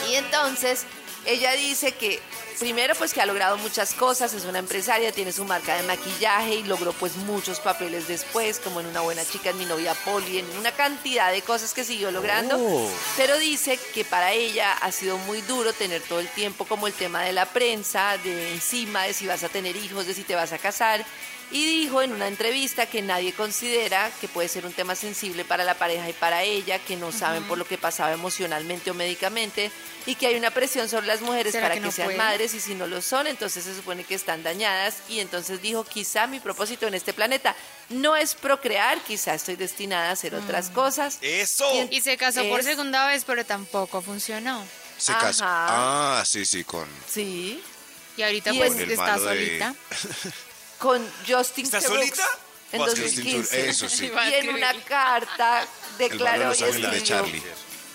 Y 0.09 0.15
entonces 0.15 0.85
ella 1.27 1.51
dice 1.51 1.91
que 1.91 2.19
primero 2.59 2.95
pues 2.95 3.13
que 3.13 3.21
ha 3.21 3.25
logrado 3.25 3.57
muchas 3.57 3.93
cosas, 3.93 4.33
es 4.33 4.45
una 4.45 4.59
empresaria, 4.59 5.11
tiene 5.11 5.31
su 5.31 5.45
marca 5.45 5.75
de 5.75 5.83
maquillaje 5.83 6.55
y 6.55 6.63
logró 6.63 6.93
pues 6.93 7.15
muchos 7.15 7.59
papeles 7.59 8.07
después, 8.07 8.59
como 8.59 8.79
en 8.79 8.87
Una 8.87 9.01
buena 9.01 9.25
chica, 9.25 9.49
en 9.49 9.57
Mi 9.57 9.65
novia 9.65 9.93
Polly, 10.05 10.39
en 10.39 10.57
una 10.57 10.71
cantidad 10.71 11.31
de 11.31 11.41
cosas 11.41 11.73
que 11.73 11.83
siguió 11.83 12.11
logrando. 12.11 12.57
Oh. 12.59 12.89
Pero 13.17 13.37
dice 13.37 13.79
que 13.93 14.05
para 14.05 14.33
ella 14.33 14.73
ha 14.73 14.91
sido 14.91 15.17
muy 15.19 15.41
duro 15.41 15.73
tener 15.73 16.01
todo 16.01 16.19
el 16.19 16.27
tiempo 16.29 16.65
como 16.65 16.87
el 16.87 16.93
tema 16.93 17.23
de 17.23 17.33
la 17.33 17.45
prensa, 17.45 18.17
de 18.17 18.53
encima, 18.53 19.03
de 19.03 19.13
si 19.13 19.27
vas 19.27 19.43
a 19.43 19.49
tener 19.49 19.75
hijos, 19.75 20.05
de 20.05 20.13
si 20.13 20.23
te 20.23 20.35
vas 20.35 20.53
a 20.53 20.57
casar. 20.57 21.05
Y 21.51 21.65
dijo 21.65 22.01
en 22.01 22.11
una 22.13 22.27
entrevista 22.27 22.87
que 22.87 23.03
nadie 23.03 23.31
considera 23.31 24.09
que 24.19 24.27
puede 24.27 24.47
ser 24.47 24.65
un 24.65 24.73
tema 24.73 24.95
sensible 24.95 25.45
para 25.45 25.63
la 25.63 25.75
pareja 25.75 26.09
y 26.09 26.13
para 26.13 26.41
ella, 26.41 26.79
que 26.79 26.95
no 26.95 27.11
saben 27.11 27.43
por 27.43 27.59
lo 27.59 27.65
que 27.65 27.77
pasaba 27.77 28.11
emocionalmente 28.11 28.89
o 28.89 28.95
médicamente, 28.95 29.69
y 30.07 30.15
que 30.15 30.27
hay 30.27 30.35
una 30.35 30.49
presión 30.49 30.89
sobre 30.89 31.05
las 31.05 31.21
mujeres 31.21 31.51
¿Será 31.51 31.65
para 31.65 31.75
que 31.75 31.81
que, 31.81 31.85
no 31.85 31.91
sean 31.91 32.07
puede? 32.07 32.17
madres 32.17 32.42
y 32.53 32.59
si 32.59 32.75
no 32.75 32.87
lo 32.87 33.01
son, 33.01 33.27
entonces 33.27 33.63
se 33.63 33.75
supone 33.75 34.03
que 34.03 34.15
están 34.15 34.43
dañadas 34.43 34.95
y 35.07 35.19
entonces 35.19 35.61
dijo, 35.61 35.83
quizá 35.85 36.27
mi 36.27 36.39
propósito 36.39 36.87
en 36.87 36.93
este 36.95 37.13
planeta 37.13 37.55
no 37.89 38.15
es 38.15 38.35
procrear, 38.35 38.99
quizá 39.01 39.33
estoy 39.35 39.55
destinada 39.55 40.09
a 40.09 40.11
hacer 40.13 40.35
otras 40.35 40.69
Mm. 40.69 40.73
cosas. 40.73 41.17
Eso. 41.21 41.65
Y 41.91 42.01
se 42.01 42.17
casó 42.17 42.43
por 42.49 42.59
Es- 42.59 42.65
segunda 42.65 43.07
vez, 43.07 43.23
pero 43.25 43.45
tampoco 43.45 44.01
funcionó. 44.01 44.63
Se 44.97 45.13
casó. 45.13 45.43
Ah, 45.47 46.23
sí, 46.25 46.43
sí, 46.45 46.63
con. 46.63 46.87
Sí, 47.07 47.61
Y 48.17 48.21
ahorita 48.21 48.51
Y 48.53 48.57
pues 48.59 48.75
el 48.75 48.91
está 48.91 49.17
de- 49.17 49.23
solita. 49.23 49.75
con 50.79 51.01
Justin 51.27 51.65
¿Está 51.65 51.81
solita? 51.81 52.23
En 52.71 52.79
Vas, 52.79 52.89
Justin 52.89 53.05
2015. 53.05 53.49
Theroux, 53.57 53.69
eso 53.69 53.89
sí. 53.89 54.11
Y 54.29 54.33
en 54.33 54.49
una 54.49 54.73
carta 54.83 55.65
declaró 55.97 56.51
de 56.53 57.41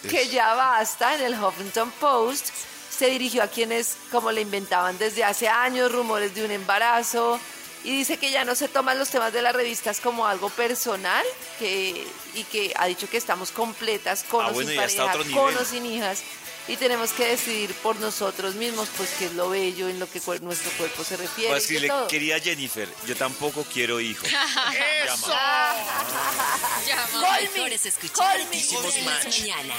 y 0.05 0.09
que 0.09 0.29
ya 0.29 0.55
basta 0.55 1.15
en 1.17 1.23
el 1.23 1.35
Huffington 1.43 1.91
Post. 2.01 2.49
Se 2.91 3.07
dirigió 3.07 3.43
a 3.43 3.49
quienes, 3.49 3.97
como 4.11 4.33
le 4.33 4.41
inventaban 4.41 4.99
desde 4.99 5.25
hace 5.25 5.49
años, 5.49 5.93
rumores 5.93 6.35
de 6.35 6.45
un 6.45 6.51
embarazo. 6.51 7.39
Y 7.85 7.97
dice 7.97 8.17
que 8.17 8.31
ya 8.33 8.45
no 8.45 8.57
se 8.57 8.67
toman 8.67 8.99
los 8.99 9.09
temas 9.09 9.33
de 9.33 9.41
las 9.41 9.55
revistas 9.55 10.01
como 10.01 10.27
algo 10.27 10.51
personal 10.51 11.25
que, 11.61 12.05
y 12.35 12.43
que 12.45 12.73
ha 12.77 12.87
dicho 12.87 13.09
que 13.09 13.17
estamos 13.17 13.53
completas 13.53 14.25
con 14.29 14.45
Ah, 14.45 14.49
o 14.49 14.53
bueno, 14.53 14.71
sin 14.71 14.79
pareja, 14.81 15.13
con 15.33 15.57
o 15.57 15.65
sin 15.65 15.87
hijas. 15.87 16.23
Y 16.67 16.77
tenemos 16.77 17.13
que 17.13 17.25
decidir 17.25 17.73
por 17.77 17.97
nosotros 17.97 18.57
mismos, 18.57 18.89
pues 18.97 19.11
qué 19.19 19.27
es 19.27 19.33
lo 19.35 19.49
bello 19.49 19.89
en 19.89 19.99
lo 20.01 20.11
que 20.11 20.21
cuer- 20.21 20.41
nuestro 20.41 20.71
cuerpo 20.73 21.03
se 21.05 21.17
refiere. 21.17 21.53
De 21.53 21.59
escribirle, 21.61 21.89
todo. 21.89 22.09
querida 22.09 22.39
Jennifer, 22.41 22.89
yo 23.07 23.17
tampoco 23.17 23.65
quiero 23.73 24.01
hijos. 24.01 24.29
Llama. 25.07 25.75
Llama. 26.87 27.39
Mejor 27.55 27.73
es 27.73 27.87
escuchar 27.87 28.37
Call 28.39 28.49
me. 28.51 28.59
En 28.61 28.83
las 28.85 29.25
mañanas. 29.25 29.77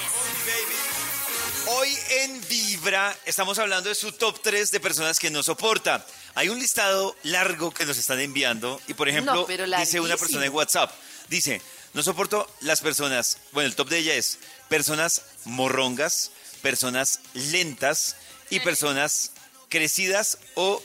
Hoy 1.72 1.96
en 2.22 2.48
Vibra 2.48 3.16
estamos 3.26 3.60
hablando 3.60 3.88
de 3.88 3.94
su 3.94 4.10
top 4.10 4.40
3 4.42 4.72
de 4.72 4.80
personas 4.80 5.20
que 5.20 5.30
no 5.30 5.40
soporta. 5.42 6.04
Hay 6.34 6.48
un 6.48 6.58
listado 6.58 7.14
largo 7.22 7.70
que 7.70 7.86
nos 7.86 7.96
están 7.96 8.18
enviando 8.18 8.80
y 8.88 8.94
por 8.94 9.08
ejemplo 9.08 9.46
No, 9.46 9.76
dice 9.78 10.00
una 10.00 10.16
persona 10.16 10.46
en 10.46 10.52
WhatsApp, 10.52 10.92
dice, 11.28 11.62
no 11.94 12.02
soporto 12.02 12.50
las 12.62 12.80
personas, 12.80 13.38
bueno, 13.52 13.68
el 13.68 13.76
top 13.76 13.88
de 13.88 13.98
ella 13.98 14.14
es 14.14 14.40
personas 14.68 15.22
morrongas, 15.44 16.32
personas 16.60 17.20
lentas 17.34 18.16
y 18.50 18.58
personas 18.58 19.30
crecidas 19.68 20.38
o 20.54 20.82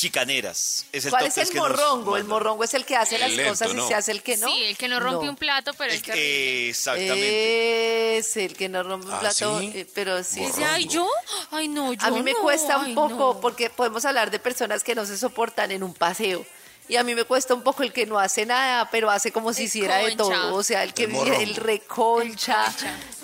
chicaneras. 0.00 0.86
Es 0.92 1.04
el 1.04 1.10
¿Cuál 1.10 1.26
es 1.26 1.36
el 1.38 1.48
que 1.48 1.54
nos 1.54 1.68
morrongo? 1.68 2.16
El 2.16 2.24
morrongo 2.24 2.64
es 2.64 2.74
el 2.74 2.84
que 2.84 2.96
hace 2.96 3.16
El 3.16 3.20
las 3.22 3.30
lento, 3.32 3.50
cosas 3.52 3.74
¿no? 3.74 3.84
y 3.84 3.88
se 3.88 3.94
hace 3.94 4.12
el 4.12 4.22
que 4.22 4.36
no. 4.38 4.46
Sí, 4.48 4.64
el 4.64 4.76
que 4.76 4.88
no 4.88 4.98
rompe 5.00 5.24
No. 5.26 5.30
un 5.32 5.36
plato, 5.36 5.72
pero 5.74 5.90
El 5.92 5.96
es 5.98 6.02
que- 6.02 6.68
exactamente. 6.70 8.18
Es 8.18 8.36
el 8.36 8.56
que 8.56 8.68
no 8.68 8.82
rompe 8.82 9.06
un 9.06 9.12
¿Ah, 9.14 9.20
plato, 9.20 9.60
sí? 9.60 9.72
eh, 9.74 9.86
pero 9.94 10.22
sí. 10.24 10.40
Dice, 10.40 10.64
ay, 10.64 10.86
¿yo? 10.86 11.08
Ay, 11.50 11.68
no, 11.68 11.92
yo 11.92 12.04
A 12.06 12.10
mí 12.10 12.22
me 12.22 12.32
no, 12.32 12.40
cuesta 12.40 12.78
un 12.78 12.86
ay, 12.86 12.94
poco, 12.94 13.34
no. 13.34 13.40
porque 13.40 13.70
podemos 13.70 14.04
hablar 14.04 14.30
de 14.30 14.38
personas 14.38 14.82
que 14.82 14.94
no 14.94 15.04
se 15.06 15.16
soportan 15.18 15.70
en 15.70 15.82
un 15.82 15.94
paseo. 15.94 16.44
Y 16.90 16.96
a 16.96 17.04
mí 17.04 17.14
me 17.14 17.22
cuesta 17.22 17.54
un 17.54 17.62
poco 17.62 17.84
el 17.84 17.92
que 17.92 18.04
no 18.04 18.18
hace 18.18 18.44
nada, 18.44 18.90
pero 18.90 19.08
hace 19.10 19.30
como 19.30 19.52
si 19.52 19.62
El 19.62 19.66
hiciera 19.68 19.96
de 19.98 20.16
todo. 20.16 20.54
O 20.56 20.62
sea, 20.64 20.82
el 20.82 20.92
que 20.92 21.04
El 21.04 21.14
el 21.14 21.54
reconcha, 21.54 22.64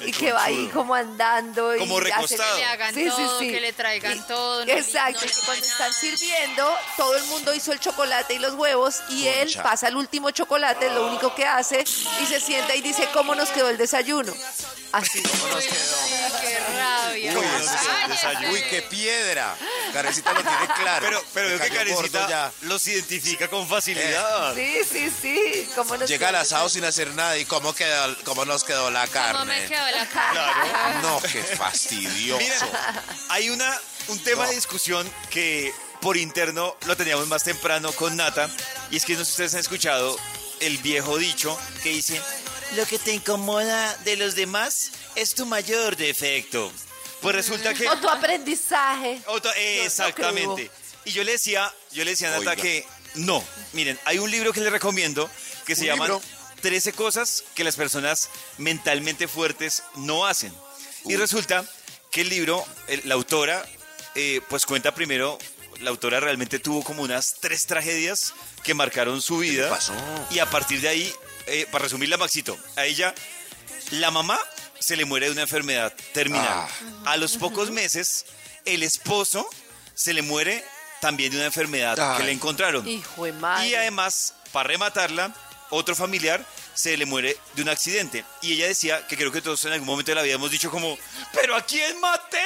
El 0.00 0.08
y 0.08 0.12
que 0.12 0.30
va 0.32 0.44
ahí 0.44 0.70
como 0.72 0.94
andando. 0.94 1.74
y 1.74 1.80
Como 1.80 1.98
hace- 1.98 2.04
recostado. 2.04 2.54
Que 2.54 2.60
le 2.60 2.64
hagan 2.64 2.94
Sí, 2.94 3.04
sí, 3.04 3.10
todo, 3.10 3.38
sí. 3.40 3.50
que 3.50 3.60
le 3.60 3.72
traigan 3.72 4.16
Y- 4.16 4.20
todo. 4.20 4.64
no 4.64 4.70
Exacto, 4.72 5.20
no 5.26 5.26
que 5.32 5.38
cuando 5.46 5.66
están 5.66 5.92
sirviendo, 5.92 6.74
todo 6.96 7.16
el 7.16 7.24
mundo 7.24 7.52
hizo 7.54 7.72
el 7.72 7.80
chocolate 7.80 8.34
y 8.34 8.38
los 8.38 8.54
huevos 8.54 9.00
y 9.08 9.26
él 9.26 9.52
pasa 9.62 9.88
el 9.88 9.96
último 9.96 10.30
chocolate, 10.30 10.88
lo 10.90 11.08
único 11.08 11.34
que 11.34 11.44
hace, 11.44 11.80
y 12.22 12.26
se 12.26 12.38
sienta 12.40 12.72
y 12.76 12.82
dice, 12.82 13.08
¿cómo 13.12 13.34
nos 13.34 13.48
quedó 13.48 13.68
el 13.68 13.78
desayuno? 13.78 14.32
Así. 14.92 15.20
¿Cómo 15.22 15.54
nos 15.56 15.64
quedó 15.64 15.96
Cállese. 17.24 18.08
desayuno? 18.08 18.50
Uy, 18.52 18.62
qué 18.70 18.82
piedra. 18.82 19.56
Carecita 19.92 20.32
lo 20.32 20.42
tiene 20.42 20.68
claro. 20.80 21.06
Pero, 21.06 21.24
pero 21.32 21.48
veo 21.48 21.58
que 21.60 22.10
ya. 22.28 22.52
los 22.62 22.86
identifica 22.86 23.48
con 23.48 23.68
facilidad. 23.68 24.54
Sí, 24.54 24.80
sí, 24.90 25.12
sí. 25.22 25.68
¿Cómo 25.74 25.96
nos 25.96 26.08
Llega 26.08 26.28
al 26.28 26.36
asado 26.36 26.68
sin 26.68 26.84
hacer 26.84 27.08
nada. 27.14 27.36
¿Y 27.38 27.44
cómo, 27.44 27.74
quedó, 27.74 28.16
cómo 28.24 28.44
nos 28.44 28.64
quedó 28.64 28.90
la 28.90 29.06
¿Cómo 29.06 29.44
me 29.44 29.54
carne? 29.60 29.66
quedó 29.68 29.90
la 29.90 30.06
carne? 30.08 31.02
No, 31.02 31.20
qué 31.22 31.42
fastidioso. 31.42 32.66
Hay 33.28 33.50
una, 33.50 33.78
un 34.08 34.18
tema 34.22 34.44
No. 34.44 34.48
de 34.50 34.54
discusión 34.56 35.10
que 35.30 35.72
por 36.00 36.16
interno 36.16 36.76
lo 36.86 36.96
teníamos 36.96 37.26
más 37.28 37.42
temprano 37.42 37.90
con 37.92 38.16
Nata, 38.16 38.48
y 38.90 38.96
es 38.96 39.04
que 39.04 39.14
no 39.14 39.20
sé 39.20 39.24
si 39.26 39.30
ustedes 39.32 39.54
han 39.54 39.60
escuchado 39.60 40.16
el 40.60 40.78
viejo 40.78 41.16
dicho 41.18 41.58
que 41.82 41.88
dice, 41.90 42.20
lo 42.76 42.84
que 42.86 42.98
te 42.98 43.12
incomoda 43.12 43.94
de 44.04 44.16
los 44.16 44.34
demás 44.34 44.90
es 45.14 45.34
tu 45.34 45.46
mayor 45.46 45.96
defecto. 45.96 46.70
Pues 47.20 47.34
resulta 47.34 47.72
que... 47.74 47.88
O 47.88 47.96
tu 47.98 48.08
aprendizaje. 48.08 49.20
Exactamente. 49.84 50.70
Y 51.04 51.12
yo 51.12 51.24
le 51.24 51.32
decía, 51.32 51.72
yo 51.92 52.04
le 52.04 52.10
decía 52.10 52.28
a 52.28 52.38
Nata 52.38 52.50
Oiga. 52.50 52.62
que 52.62 52.84
no. 53.14 53.42
Miren, 53.72 53.98
hay 54.04 54.18
un 54.18 54.30
libro 54.30 54.52
que 54.52 54.60
le 54.60 54.70
recomiendo 54.70 55.30
que 55.64 55.74
se 55.74 55.82
¿Un 55.82 55.86
llama 55.88 56.04
libro? 56.06 56.22
13 56.60 56.92
cosas 56.92 57.44
que 57.54 57.64
las 57.64 57.76
personas 57.76 58.28
mentalmente 58.58 59.28
fuertes 59.28 59.82
no 59.96 60.26
hacen. 60.26 60.52
Y 61.04 61.16
resulta 61.16 61.64
que 62.10 62.22
el 62.22 62.28
libro, 62.28 62.64
el- 62.88 63.02
la 63.04 63.14
autora, 63.14 63.64
eh, 64.14 64.40
pues 64.48 64.66
cuenta 64.66 64.94
primero, 64.94 65.38
la 65.80 65.90
autora 65.90 66.18
realmente 66.20 66.58
tuvo 66.58 66.82
como 66.82 67.02
unas 67.02 67.34
tres 67.40 67.66
tragedias 67.66 68.34
que 68.64 68.74
marcaron 68.74 69.22
su 69.22 69.38
vida. 69.38 69.64
le 69.64 69.70
pasó? 69.70 69.94
Y 70.30 70.38
a 70.40 70.50
partir 70.50 70.80
de 70.80 70.88
ahí, 70.88 71.12
eh, 71.46 71.66
para 71.70 71.84
resumirla, 71.84 72.16
Maxito, 72.16 72.58
a 72.76 72.84
ella, 72.86 73.14
la 73.90 74.10
mamá 74.10 74.38
se 74.78 74.96
le 74.96 75.04
muere 75.04 75.26
de 75.26 75.32
una 75.32 75.42
enfermedad 75.42 75.94
terminal. 76.12 76.46
Ah. 76.48 76.68
A 77.06 77.16
los 77.16 77.36
pocos 77.36 77.70
meses, 77.70 78.26
el 78.64 78.82
esposo 78.82 79.48
se 79.94 80.12
le 80.12 80.22
muere 80.22 80.64
también 81.00 81.30
de 81.30 81.38
una 81.38 81.46
enfermedad 81.46 82.16
que 82.16 82.24
le 82.24 82.32
encontraron. 82.32 82.86
Hijo 82.86 83.24
de 83.24 83.32
madre. 83.32 83.68
Y 83.68 83.74
además, 83.74 84.34
para 84.52 84.68
rematarla, 84.68 85.34
otro 85.70 85.94
familiar 85.94 86.44
se 86.74 86.96
le 86.96 87.06
muere 87.06 87.36
de 87.54 87.62
un 87.62 87.68
accidente. 87.68 88.24
Y 88.42 88.52
ella 88.52 88.68
decía 88.68 89.06
que 89.06 89.16
creo 89.16 89.32
que 89.32 89.40
todos 89.40 89.64
en 89.64 89.72
algún 89.72 89.86
momento 89.86 90.10
de 90.10 90.16
la 90.16 90.22
vida 90.22 90.34
hemos 90.34 90.50
dicho 90.50 90.70
como, 90.70 90.98
¿pero 91.32 91.56
a 91.56 91.62
quién 91.62 91.98
maté? 92.00 92.38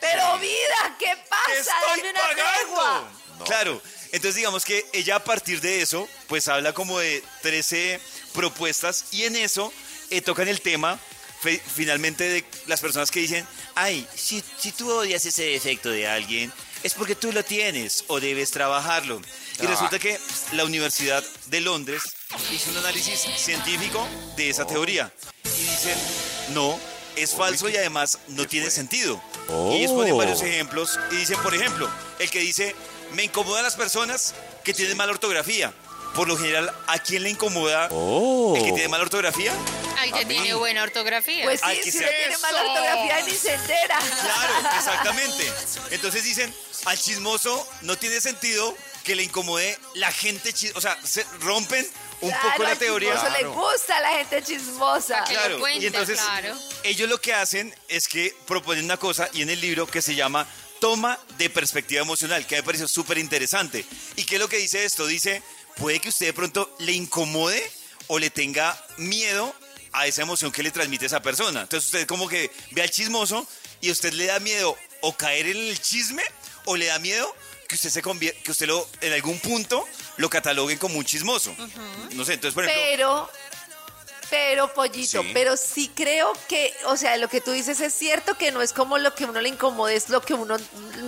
Pero 0.00 0.38
vida, 0.38 0.96
¿qué 0.98 1.06
¿Qué 1.06 1.22
pasa? 1.28 1.58
estoy 1.58 1.98
Dame 1.98 2.10
una 2.10 2.20
pagando? 2.20 3.44
Claro, 3.44 3.82
entonces 4.12 4.36
digamos 4.36 4.64
que 4.64 4.86
ella 4.92 5.16
a 5.16 5.24
partir 5.24 5.60
de 5.60 5.82
eso, 5.82 6.08
pues 6.26 6.48
habla 6.48 6.72
como 6.72 6.98
de 6.98 7.22
13 7.42 8.00
propuestas 8.32 9.06
y 9.12 9.24
en 9.24 9.36
eso 9.36 9.72
eh, 10.10 10.20
tocan 10.20 10.48
el 10.48 10.60
tema 10.60 10.98
finalmente 11.74 12.28
de 12.28 12.44
las 12.66 12.80
personas 12.80 13.10
que 13.10 13.20
dicen, 13.20 13.46
ay, 13.74 14.06
si, 14.14 14.42
si 14.58 14.72
tú 14.72 14.90
odias 14.90 15.24
ese 15.26 15.44
defecto 15.44 15.90
de 15.90 16.08
alguien, 16.08 16.52
es 16.82 16.94
porque 16.94 17.14
tú 17.14 17.30
lo 17.32 17.44
tienes 17.44 18.04
o 18.08 18.18
debes 18.20 18.50
trabajarlo. 18.50 19.20
Y 19.60 19.66
Ah. 19.66 19.68
resulta 19.68 19.98
que 19.98 20.18
la 20.52 20.64
Universidad 20.64 21.22
de 21.46 21.60
Londres 21.60 22.02
hizo 22.52 22.70
un 22.70 22.78
análisis 22.78 23.20
científico 23.36 24.06
de 24.36 24.50
esa 24.50 24.66
teoría 24.66 25.12
y 25.44 25.48
dicen, 25.48 25.96
no, 26.52 26.78
es 27.14 27.32
falso 27.34 27.68
y 27.68 27.76
además 27.76 28.18
no 28.28 28.46
tiene 28.46 28.70
sentido. 28.70 29.22
Y 29.72 29.76
ellos 29.76 29.92
ponen 29.92 30.16
varios 30.16 30.42
ejemplos 30.42 30.98
y 31.12 31.16
dicen, 31.16 31.38
por 31.42 31.54
ejemplo, 31.54 31.88
el 32.18 32.28
que 32.30 32.40
dice, 32.40 32.74
me 33.12 33.22
incomodan 33.24 33.62
las 33.62 33.76
personas 33.76 34.34
que 34.64 34.74
tienen 34.74 34.96
mala 34.96 35.12
ortografía. 35.12 35.72
Por 36.14 36.28
lo 36.28 36.36
general, 36.36 36.72
¿a 36.86 36.98
quién 36.98 37.22
le 37.24 37.30
incomoda 37.30 37.86
el 37.86 38.62
que 38.64 38.72
tiene 38.72 38.88
mala 38.88 39.04
ortografía? 39.04 39.52
Al 39.98 40.12
que 40.12 40.24
tiene 40.24 40.54
buena 40.54 40.82
ortografía. 40.82 41.44
Pues 41.44 41.60
sí, 41.60 41.80
¿qué 41.84 41.92
si 41.92 41.98
uno 41.98 42.08
tiene 42.08 42.32
eso? 42.32 42.40
mala 42.40 42.62
ortografía 42.62 43.20
ni 43.26 43.32
se 43.32 43.54
entera. 43.54 43.98
Claro, 43.98 44.54
exactamente. 44.78 45.52
Entonces 45.90 46.24
dicen, 46.24 46.54
al 46.86 46.98
chismoso 46.98 47.68
no 47.82 47.96
tiene 47.98 48.20
sentido 48.20 48.74
que 49.04 49.14
le 49.14 49.22
incomode 49.24 49.78
la 49.94 50.10
gente 50.10 50.52
chismosa. 50.52 50.78
O 50.78 50.80
sea, 50.80 51.06
se 51.06 51.24
rompen 51.40 51.86
un 52.22 52.30
Claro, 52.30 52.48
poco 52.50 52.62
la 52.62 52.70
al 52.70 52.78
teoría. 52.78 53.12
chismoso 53.12 53.36
le 53.38 53.44
gusta 53.48 53.96
a 53.96 54.00
la 54.00 54.08
gente 54.10 54.42
chismosa. 54.42 55.24
Claro, 55.24 55.58
cuente, 55.60 55.84
y 55.84 55.86
entonces 55.86 56.18
claro. 56.18 56.56
ellos 56.82 57.08
lo 57.10 57.20
que 57.20 57.34
hacen 57.34 57.74
es 57.88 58.08
que 58.08 58.34
proponen 58.46 58.84
una 58.86 58.96
cosa 58.96 59.28
y 59.34 59.42
en 59.42 59.50
el 59.50 59.60
libro 59.60 59.86
que 59.86 60.00
se 60.02 60.14
llama 60.14 60.46
Toma 60.80 61.18
de 61.38 61.48
Perspectiva 61.50 62.02
Emocional, 62.02 62.46
que 62.46 62.56
me 62.56 62.62
pareció 62.62 62.88
súper 62.88 63.18
interesante. 63.18 63.84
¿Y 64.16 64.24
qué 64.24 64.36
es 64.36 64.40
lo 64.40 64.48
que 64.48 64.58
dice 64.58 64.84
esto? 64.84 65.06
Dice, 65.06 65.42
puede 65.76 66.00
que 66.00 66.08
usted 66.08 66.26
de 66.26 66.32
pronto 66.32 66.74
le 66.78 66.92
incomode 66.92 67.62
o 68.08 68.18
le 68.18 68.30
tenga 68.30 68.76
miedo 68.96 69.54
a 69.92 70.06
esa 70.06 70.22
emoción 70.22 70.52
que 70.52 70.62
le 70.62 70.70
transmite 70.70 71.06
esa 71.06 71.20
persona. 71.22 71.62
Entonces 71.62 71.86
usted 71.86 72.06
como 72.06 72.28
que 72.28 72.50
ve 72.72 72.82
al 72.82 72.90
chismoso 72.90 73.46
y 73.80 73.90
usted 73.90 74.12
le 74.12 74.26
da 74.26 74.38
miedo 74.40 74.76
o 75.00 75.16
caer 75.16 75.46
en 75.46 75.56
el 75.56 75.80
chisme 75.80 76.22
o 76.66 76.76
le 76.76 76.86
da 76.86 76.98
miedo 76.98 77.34
que 77.68 77.74
usted 77.76 77.90
se 77.90 78.02
convier- 78.02 78.34
que 78.42 78.50
usted 78.52 78.66
lo 78.66 78.88
en 79.00 79.12
algún 79.12 79.38
punto 79.40 79.84
lo 80.18 80.30
cataloguen 80.30 80.78
como 80.78 80.98
un 80.98 81.04
chismoso. 81.04 81.54
No 82.12 82.24
sé, 82.24 82.34
entonces 82.34 82.54
por 82.54 82.64
ejemplo, 82.64 82.84
Pero, 82.90 83.30
pero, 84.30 84.74
pollito, 84.74 85.22
Sí. 85.22 85.30
pero 85.32 85.56
sí 85.56 85.90
creo 85.94 86.32
que, 86.48 86.74
o 86.86 86.96
sea, 86.96 87.16
lo 87.16 87.28
que 87.28 87.40
tú 87.40 87.52
dices 87.52 87.80
es 87.80 87.94
cierto 87.94 88.36
que 88.36 88.50
no 88.52 88.62
es 88.62 88.72
como 88.72 88.98
lo 88.98 89.14
que 89.14 89.24
uno 89.24 89.40
le 89.40 89.48
incomode, 89.48 89.94
es 89.96 90.08
lo 90.08 90.20
que 90.20 90.34
uno 90.34 90.56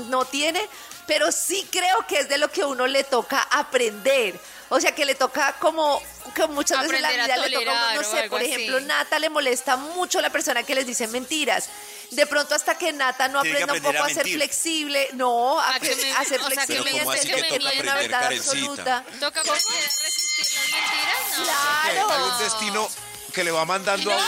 no 0.09 0.25
tiene, 0.25 0.61
pero 1.09 1.33
sí 1.33 1.67
creo 1.73 2.07
que 2.07 2.21
es 2.21 2.29
de 2.29 2.39
lo 2.39 2.49
que 2.53 2.65
uno 2.65 2.87
le 2.87 3.03
toca 3.03 3.43
aprender. 3.51 4.39
O 4.71 4.79
sea, 4.79 4.95
que 4.95 5.07
le 5.07 5.15
toca 5.15 5.55
como 5.59 6.01
que 6.35 6.47
muchas 6.49 6.83
veces 6.83 6.97
en 6.97 7.03
la 7.03 7.09
a 7.09 7.13
vida 7.13 7.37
le 7.39 7.51
toca, 7.57 7.89
a 7.91 7.95
no 7.95 8.05
sé, 8.05 8.29
por 8.29 8.39
así. 8.41 8.53
ejemplo, 8.53 8.81
Nata 8.81 9.19
le 9.19 9.31
molesta 9.31 9.77
mucho 9.77 10.21
la 10.21 10.29
persona 10.29 10.63
que 10.63 10.75
les 10.75 10.87
dice 10.87 11.09
mentiras. 11.09 11.71
De 12.11 12.27
pronto 12.27 12.55
hasta 12.55 12.77
que 12.77 12.93
Nata 12.93 13.29
no 13.29 13.41
Tiene 13.41 13.63
aprenda 13.63 13.75
un 13.75 13.81
poco 13.83 14.05
a 14.05 14.07
a 14.07 14.11
ser 14.11 14.29
flexible, 14.29 15.09
no, 15.15 15.59
a, 15.59 15.75
A 15.77 15.81
que 15.81 15.87
pre- 15.89 15.97
me- 15.97 16.13
a 16.13 16.25
ser 16.25 16.41
o 16.43 16.51
sea, 16.51 16.67
que 16.67 16.75
flexible 16.75 16.91
me 16.93 16.97
y 16.97 17.01
¿Cómo 17.01 17.13
así 17.13 17.29
entender 17.29 17.51
que 17.51 17.59
no 17.61 17.69
hay 17.71 17.81
una 17.81 17.93
aprender, 17.93 18.11
verdad 18.21 18.33
absoluta. 18.39 19.05
¿Toca 19.19 19.41
a 19.41 19.45
resistir 19.45 20.47
las 20.55 20.69
mentiras? 20.71 21.39
No. 21.39 21.45
Claro. 21.45 22.11
Hay 22.11 22.31
un 22.31 22.39
destino 22.39 22.89
que 23.33 23.45
le 23.45 23.51
va 23.51 23.65
mandando 23.65 24.13
a 24.13 24.17
uno 24.17 24.25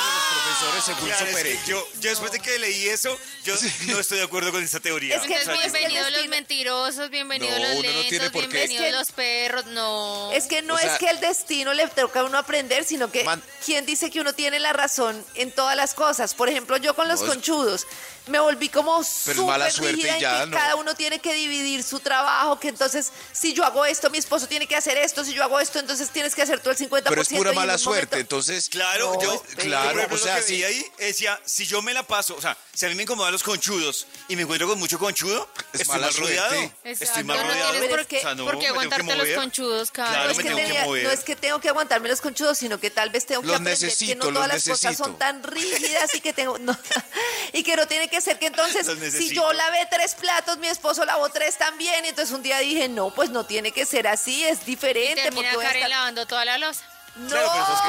profesores 0.60 0.84
según 0.84 1.06
Claro, 1.08 1.18
su 1.18 1.24
es 1.24 1.36
que 1.36 1.42
pereza. 1.42 1.66
yo, 1.66 1.88
yo 2.00 2.10
después 2.10 2.32
de 2.32 2.40
que 2.40 2.58
leí 2.58 2.88
eso, 2.88 3.16
yo 3.44 3.54
no 3.86 3.98
estoy 4.00 4.18
de 4.18 4.24
acuerdo 4.24 4.52
con 4.52 4.62
esa 4.62 4.80
teoría. 4.80 5.16
Es 5.16 5.22
que 5.22 5.36
O 5.36 5.42
sea, 5.42 5.54
es 5.54 5.60
que 5.72 5.78
bienvenidos 5.78 6.12
los 6.12 6.28
mentirosos, 6.28 7.10
bienvenidos 7.10 7.52
No, 7.58 7.58
los 7.68 7.76
uno 7.78 7.90
no 7.92 8.02
lentos, 8.02 8.32
bienvenidos 8.32 8.70
Es 8.70 8.80
que- 8.80 8.92
los 8.92 9.12
perros, 9.12 9.66
no. 9.66 10.30
Es 10.32 10.46
que 10.46 10.62
no 10.62 10.74
O 10.74 10.78
sea- 10.78 10.92
es 10.94 10.98
que 10.98 11.10
el 11.10 11.20
destino 11.20 11.72
le 11.74 11.86
toca 11.88 12.20
a 12.20 12.24
uno 12.24 12.38
aprender, 12.38 12.84
sino 12.84 13.10
que 13.10 13.24
Man- 13.24 13.42
quien 13.64 13.86
dice 13.86 14.10
que 14.10 14.20
uno 14.20 14.32
tiene 14.34 14.58
la 14.58 14.72
razón 14.72 15.24
en 15.34 15.50
todas 15.52 15.76
las 15.76 15.94
cosas. 15.94 16.34
Por 16.34 16.48
ejemplo, 16.48 16.76
yo 16.76 16.94
con 16.94 17.08
los 17.08 17.20
No, 17.22 17.28
conchudos 17.28 17.86
me 18.26 18.38
volví 18.38 18.68
como 18.68 19.02
súper 19.02 19.72
suerte 19.72 19.92
rígida 19.92 20.14
en 20.14 20.20
ya, 20.20 20.40
que 20.40 20.46
¿no? 20.46 20.56
cada 20.56 20.76
uno 20.76 20.94
tiene 20.94 21.18
que 21.20 21.34
dividir 21.34 21.82
su 21.82 21.98
trabajo, 22.00 22.60
que 22.60 22.68
entonces 22.68 23.10
si 23.32 23.54
yo 23.54 23.64
hago 23.64 23.84
esto, 23.84 24.08
mi 24.10 24.18
esposo 24.18 24.46
tiene 24.46 24.66
que 24.68 24.76
hacer 24.76 24.96
esto, 24.98 25.24
si 25.24 25.32
yo 25.34 25.42
hago 25.42 25.58
esto, 25.58 25.78
entonces 25.78 26.10
tienes 26.10 26.34
que 26.34 26.42
hacer 26.42 26.60
tú 26.60 26.70
el 26.70 26.76
50%. 26.76 27.08
Pero 27.08 27.22
es 27.22 27.28
pura 27.28 27.52
mala 27.52 27.76
suerte, 27.78 28.16
momento- 28.16 28.16
entonces... 28.36 28.68
Claro, 28.68 29.14
No, 29.14 29.22
yo. 29.22 29.42
Claro, 29.56 30.06
o 30.10 30.16
sea, 30.18 30.42
que 30.50 30.64
veía 30.64 30.66
ahí 30.68 30.86
decía, 30.98 31.40
si 31.44 31.66
yo 31.66 31.82
me 31.82 31.92
la 31.94 32.02
paso, 32.02 32.34
o 32.36 32.40
sea, 32.40 32.56
si 32.74 32.86
a 32.86 32.88
mí 32.88 32.94
me 32.94 33.02
incomodan 33.04 33.32
los 33.32 33.42
conchudos 33.42 34.06
y 34.28 34.36
me 34.36 34.42
encuentro 34.42 34.68
con 34.68 34.78
mucho 34.78 34.98
conchudo, 34.98 35.48
Es 35.72 35.80
estoy 35.82 35.98
mal 36.00 36.14
rodeado. 36.14 36.54
Exacto, 36.54 36.88
Estoy 37.04 37.24
mal 37.24 37.36
no 37.38 37.44
rodeado. 37.44 37.70
tienes 37.72 37.88
por 37.90 37.98
Pero 37.98 38.08
qué, 38.08 38.16
es 38.16 38.22
que- 38.22 38.26
O 38.26 38.30
sea, 38.30 38.34
no, 38.34 38.58
que 38.58 38.68
aguantarte 38.68 39.16
los 39.16 39.28
conchudos, 39.36 39.90
Claro, 39.90 40.12
Karen. 40.12 40.24
No 40.26 40.30
es, 40.30 40.36
me 40.36 40.42
que 40.42 40.48
tengo 40.54 40.68
que 40.74 40.80
mover. 40.84 41.04
no 41.04 41.10
es 41.10 41.20
que 41.20 41.36
tengo 41.36 41.60
que 41.60 41.68
aguantarme 41.68 42.08
los 42.08 42.20
conchudos, 42.20 42.58
sino 42.58 42.78
que 42.80 42.90
tal 42.90 43.10
vez 43.10 43.26
tengo 43.26 43.40
que 43.42 43.46
Los 43.48 43.56
aprender 43.56 43.96
que 43.96 44.14
no 44.16 44.26
todas 44.32 44.48
las 44.48 44.64
cosas 44.68 44.96
son 44.96 45.18
tan 45.18 45.42
rígidas 45.42 46.14
y 46.14 46.20
que 46.20 46.32
tengo 46.32 46.58
no, 46.58 46.76
y 47.52 47.62
que 47.62 47.76
no 47.76 47.86
tiene 47.86 48.08
que 48.08 48.20
ser 48.20 48.38
que 48.38 48.46
entonces 48.46 48.86
si 49.12 49.34
yo 49.34 49.52
lavé 49.52 49.86
tres 49.90 50.14
platos, 50.14 50.58
mi 50.58 50.68
esposo 50.68 51.04
lavó 51.04 51.28
tres 51.30 51.56
también, 51.58 52.04
y 52.04 52.08
entonces 52.08 52.34
un 52.34 52.42
día 52.42 52.58
dije, 52.58 52.88
no, 52.88 53.10
pues 53.14 53.30
no 53.30 53.44
tiene 53.46 53.72
que 53.72 53.84
ser 53.86 54.06
así, 54.06 54.44
es 54.44 54.60
Y 54.62 54.64
diferente. 54.66 55.22
termina 55.22 55.50
porque 55.52 55.56
voy 55.56 55.64
a 55.66 55.70
estar- 55.72 55.88
lavando 55.90 56.26
toda 56.26 56.44
la 56.44 56.58
losa. 56.58 56.82
No, 57.16 57.28
Claro, 57.28 57.48
pero 57.52 57.64
eso 57.64 57.72
es 57.74 57.80
que- 57.80 57.88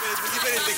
Pero 0.00 0.12
es 0.12 0.20
muy 0.20 0.30
diferente 0.30 0.68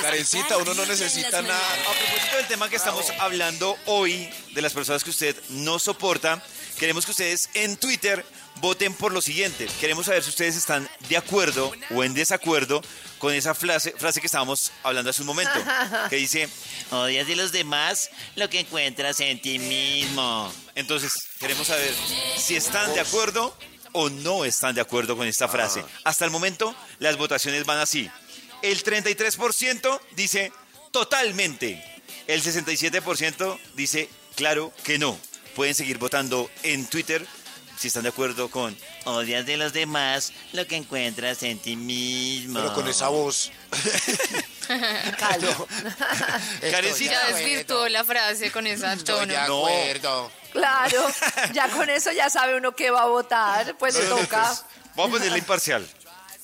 Karencita, 0.00 0.58
uno 0.58 0.74
no 0.74 0.86
necesita 0.86 1.42
nada. 1.42 1.74
A 1.74 1.92
propósito 1.92 2.36
del 2.36 2.46
tema 2.46 2.68
que 2.68 2.76
estamos 2.76 3.10
hablando 3.18 3.76
hoy, 3.86 4.28
de 4.52 4.62
las 4.62 4.72
personas 4.72 5.04
que 5.04 5.10
usted 5.10 5.36
no 5.50 5.78
soporta, 5.78 6.42
queremos 6.78 7.04
que 7.04 7.12
ustedes 7.12 7.48
en 7.54 7.76
Twitter 7.76 8.24
voten 8.56 8.94
por 8.94 9.12
lo 9.12 9.20
siguiente. 9.20 9.66
Queremos 9.80 10.06
saber 10.06 10.22
si 10.22 10.30
ustedes 10.30 10.56
están 10.56 10.88
de 11.08 11.16
acuerdo 11.16 11.72
o 11.90 12.04
en 12.04 12.14
desacuerdo 12.14 12.82
con 13.18 13.32
esa 13.32 13.54
frase, 13.54 13.94
frase 13.96 14.20
que 14.20 14.26
estábamos 14.26 14.72
hablando 14.82 15.10
hace 15.10 15.22
un 15.22 15.26
momento, 15.26 15.58
que 16.10 16.16
dice, 16.16 16.48
odias 16.90 17.26
de 17.26 17.36
los 17.36 17.52
demás 17.52 18.10
lo 18.36 18.48
que 18.50 18.60
encuentras 18.60 19.20
en 19.20 19.40
ti 19.40 19.58
mismo. 19.58 20.52
Entonces, 20.74 21.28
queremos 21.38 21.66
saber 21.66 21.94
si 22.36 22.56
están 22.56 22.92
de 22.94 23.00
acuerdo 23.00 23.56
o 23.94 24.10
no 24.10 24.44
están 24.44 24.74
de 24.74 24.82
acuerdo 24.82 25.16
con 25.16 25.26
esta 25.26 25.48
frase. 25.48 25.82
Hasta 26.04 26.24
el 26.24 26.30
momento, 26.30 26.74
las 26.98 27.16
votaciones 27.16 27.64
van 27.64 27.78
así. 27.78 28.10
El 28.60 28.82
33% 28.82 30.00
dice 30.16 30.52
totalmente. 30.90 31.82
El 32.26 32.42
67% 32.42 33.58
dice 33.74 34.08
claro 34.34 34.72
que 34.82 34.98
no. 34.98 35.18
Pueden 35.54 35.74
seguir 35.74 35.98
votando 35.98 36.50
en 36.62 36.86
Twitter 36.86 37.26
si 37.78 37.88
están 37.88 38.02
de 38.04 38.08
acuerdo 38.08 38.50
con 38.50 38.76
odias 39.04 39.46
de 39.46 39.56
los 39.56 39.72
demás 39.72 40.32
lo 40.52 40.66
que 40.66 40.76
encuentras 40.76 41.42
en 41.42 41.58
ti 41.58 41.76
mismo. 41.76 42.60
Pero 42.60 42.74
con 42.74 42.88
esa 42.88 43.08
voz. 43.08 43.52
calma. 45.18 45.66
Karencita. 46.60 47.12
Ya 47.12 47.26
desvirtuó 47.34 47.88
la 47.88 48.04
frase 48.04 48.50
con 48.50 48.66
esa 48.66 48.96
tono. 48.96 49.26
de 49.26 49.36
acuerdo. 49.36 50.30
Claro, 50.52 51.06
ya 51.52 51.68
con 51.68 51.90
eso 51.90 52.12
ya 52.12 52.30
sabe 52.30 52.56
uno 52.56 52.74
que 52.76 52.90
va 52.90 53.02
a 53.02 53.06
votar, 53.06 53.76
pues 53.76 53.94
le 53.94 54.04
toca. 54.04 54.54
Vamos 54.94 55.14
a 55.14 55.18
ponerle 55.18 55.38
imparcial. 55.38 55.86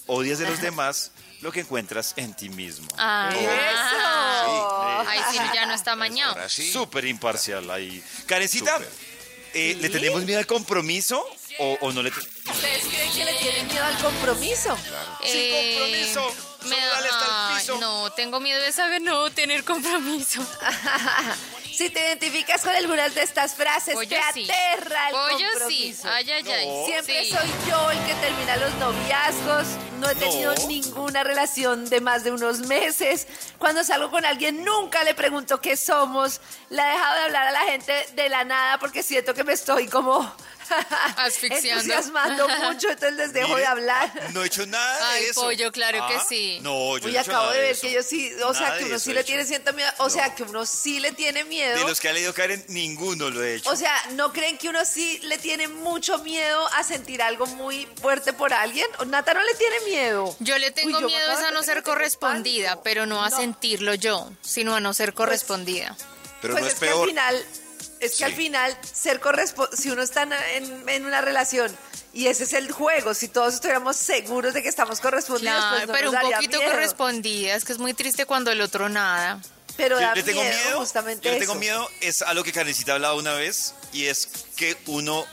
Odias 0.06 0.38
de 0.40 0.46
los 0.48 0.60
demás 0.60 1.12
lo 1.40 1.52
que 1.52 1.60
encuentras 1.60 2.14
en 2.16 2.34
ti 2.34 2.48
mismo. 2.48 2.88
Ah, 2.98 3.30
Eso. 3.32 5.08
Ahí 5.08 5.20
sí 5.30 5.38
ya 5.54 5.66
no 5.66 5.74
está 5.74 5.96
mañado. 5.96 6.36
Súper 6.48 7.06
imparcial 7.06 7.70
ahí. 7.70 8.02
Karencita, 8.26 8.78
eh, 9.54 9.76
¿le 9.80 9.88
tenemos 9.88 10.24
miedo 10.24 10.38
al 10.38 10.46
compromiso 10.46 11.24
o, 11.58 11.78
o 11.80 11.92
no 11.92 12.02
le 12.02 12.10
tenemos? 12.10 12.34
¿Ustedes 12.50 12.84
creen 12.84 13.12
que 13.12 13.24
le 13.24 13.34
tienen 13.34 13.66
miedo 13.68 13.84
al 13.84 13.98
compromiso? 13.98 14.76
Sin 15.24 15.50
compromiso, 15.52 16.34
me 16.68 16.76
da- 16.76 16.86
dale 16.94 17.08
hasta 17.08 17.24
el 17.24 17.30
ay, 17.32 17.60
piso. 17.60 17.78
No, 17.78 18.10
tengo 18.12 18.40
miedo 18.40 18.60
de 18.60 18.72
saber 18.72 19.02
no 19.02 19.30
tener 19.30 19.64
compromiso. 19.64 20.40
Si 21.80 21.88
te 21.88 21.98
identificas 21.98 22.60
con 22.60 22.74
algunas 22.76 23.14
de 23.14 23.22
estas 23.22 23.54
frases, 23.54 23.94
Pollo 23.94 24.10
te 24.10 24.20
sí. 24.34 24.50
aterra 24.50 25.08
el 25.08 25.14
Pollo 25.14 25.38
sí. 25.38 25.44
compromiso. 25.52 26.08
Ay, 26.10 26.30
ay, 26.30 26.44
ay. 26.50 26.66
No. 26.68 26.84
Siempre 26.84 27.24
Sí. 27.24 27.30
soy 27.30 27.48
yo 27.70 27.90
el 27.90 27.98
que 28.04 28.14
termina 28.16 28.56
los 28.58 28.74
noviazgos. 28.74 29.66
No 29.98 30.10
he 30.10 30.14
tenido 30.14 30.54
No. 30.56 30.66
ninguna 30.66 31.24
relación 31.24 31.88
de 31.88 32.02
más 32.02 32.22
de 32.22 32.32
unos 32.32 32.58
meses. 32.66 33.26
Cuando 33.56 33.82
salgo 33.82 34.10
con 34.10 34.26
alguien 34.26 34.62
nunca 34.62 35.04
le 35.04 35.14
pregunto 35.14 35.62
qué 35.62 35.74
somos. 35.78 36.42
La 36.68 36.86
he 36.86 36.92
dejado 36.92 37.14
de 37.16 37.22
hablar 37.22 37.46
a 37.48 37.52
la 37.52 37.60
gente 37.60 38.06
de 38.12 38.28
la 38.28 38.44
nada 38.44 38.78
porque 38.78 39.02
siento 39.02 39.32
que 39.32 39.42
me 39.42 39.54
estoy 39.54 39.88
como 39.88 40.20
Asfixiando. 41.16 41.68
entusiasmando 41.80 42.48
mucho, 42.48 42.88
entonces 42.90 43.16
les 43.16 43.32
dejo 43.32 43.48
Mire, 43.48 43.60
de 43.62 43.66
hablar. 43.66 44.12
No 44.32 44.44
he 44.44 44.46
hecho 44.46 44.64
nada 44.66 44.98
de 44.98 45.18
Ay, 45.18 45.24
eso. 45.24 45.40
pollo, 45.42 45.72
claro 45.72 46.06
que 46.06 46.14
Ah, 46.14 46.24
sí. 46.28 46.58
No, 46.62 46.96
yo 46.98 47.06
Uy, 47.06 47.12
no 47.12 47.18
he 47.18 47.20
hecho 47.22 47.30
acabo 47.32 47.44
nada 47.46 47.54
de 47.56 47.60
ver 47.62 47.70
eso. 47.72 47.82
que 47.82 47.92
yo 47.92 48.02
sí, 48.02 48.32
o 48.44 48.52
sea, 48.54 48.62
Nada 48.68 48.78
que 48.78 48.84
de 48.84 48.90
uno 48.90 48.98
sí 49.00 49.10
he 49.10 49.14
le 49.14 49.20
hecho. 49.20 49.26
tiene 49.26 49.44
cierto 49.44 49.72
miedo, 49.72 49.90
o 49.98 50.08
sea, 50.10 50.34
que 50.34 50.44
uno 50.44 50.64
sí 50.66 51.00
le 51.00 51.10
tiene 51.12 51.44
miedo. 51.44 51.69
De 51.74 51.84
los 51.84 52.00
que 52.00 52.08
ha 52.08 52.12
leído 52.12 52.32
Karen, 52.34 52.64
ninguno 52.68 53.30
lo 53.30 53.42
he 53.42 53.56
hecho. 53.56 53.70
O 53.70 53.76
sea, 53.76 53.94
¿no 54.12 54.32
creen 54.32 54.58
que 54.58 54.68
uno 54.68 54.84
sí 54.84 55.18
le 55.22 55.38
tiene 55.38 55.68
mucho 55.68 56.18
miedo 56.18 56.66
a 56.74 56.82
sentir 56.84 57.22
algo 57.22 57.46
muy 57.46 57.86
fuerte 58.00 58.32
por 58.32 58.52
alguien? 58.52 58.86
¿O 58.98 59.04
Nata 59.04 59.34
no 59.34 59.42
le 59.42 59.54
tiene 59.54 59.80
miedo. 59.86 60.34
Yo 60.40 60.58
le 60.58 60.70
tengo 60.70 60.88
Uy, 60.88 60.94
yo 60.94 61.00
me 61.00 61.06
miedo 61.06 61.32
es 61.32 61.38
a 61.38 61.50
no 61.50 61.62
ser 61.62 61.82
correspondida, 61.82 62.82
pero 62.82 63.06
no 63.06 63.24
a 63.24 63.30
No. 63.30 63.36
sentirlo 63.36 63.94
yo, 63.94 64.30
sino 64.42 64.74
a 64.74 64.80
no 64.80 64.92
ser 64.94 65.14
correspondida. 65.14 65.96
Pero 66.42 66.54
pues 66.54 66.62
no 66.62 66.68
es, 66.68 66.74
es 66.74 66.80
que 66.80 66.88
al 66.90 67.04
final, 67.06 67.44
es 68.00 68.16
que 68.16 68.24
al 68.24 68.32
final 68.34 68.78
ser 68.92 69.20
correspo- 69.20 69.68
si 69.76 69.90
uno 69.90 70.02
está 70.02 70.22
en, 70.54 70.88
en 70.88 71.04
una 71.06 71.20
relación 71.20 71.76
y 72.12 72.26
ese 72.26 72.44
es 72.44 72.54
el 72.54 72.72
juego, 72.72 73.14
si 73.14 73.28
todos 73.28 73.54
estuviéramos 73.54 73.96
seguros 73.96 74.52
de 74.54 74.62
que 74.62 74.68
estamos 74.68 75.00
correspondidos, 75.00 75.54
Claro, 75.56 75.76
pues 75.76 75.86
no 75.86 75.92
pero 75.92 76.04
nos 76.06 76.14
un 76.14 76.20
daría 76.22 76.36
poquito 76.38 76.58
miedo. 76.58 76.70
correspondida, 76.72 77.54
es 77.54 77.64
que 77.64 77.72
es 77.72 77.78
muy 77.78 77.94
triste 77.94 78.26
cuando 78.26 78.50
el 78.50 78.60
otro 78.62 78.88
nada. 78.88 79.40
Pero 79.76 79.96
Yo 79.96 80.06
da 80.06 80.14
le 80.14 80.22
tengo 80.22 80.42
miedo, 80.42 80.56
miedo, 80.64 80.78
justamente 80.80 81.28
yo 81.28 81.34
le 81.34 81.40
tengo 81.40 81.54
miedo, 81.54 81.88
es 82.00 82.22
a 82.22 82.34
lo 82.34 82.44
que 82.44 82.52
Karencita 82.52 82.94
hablaba 82.94 83.14
una 83.14 83.32
vez, 83.34 83.74
y 83.92 84.06
es 84.06 84.28
que 84.56 84.76
uno, 84.86 85.26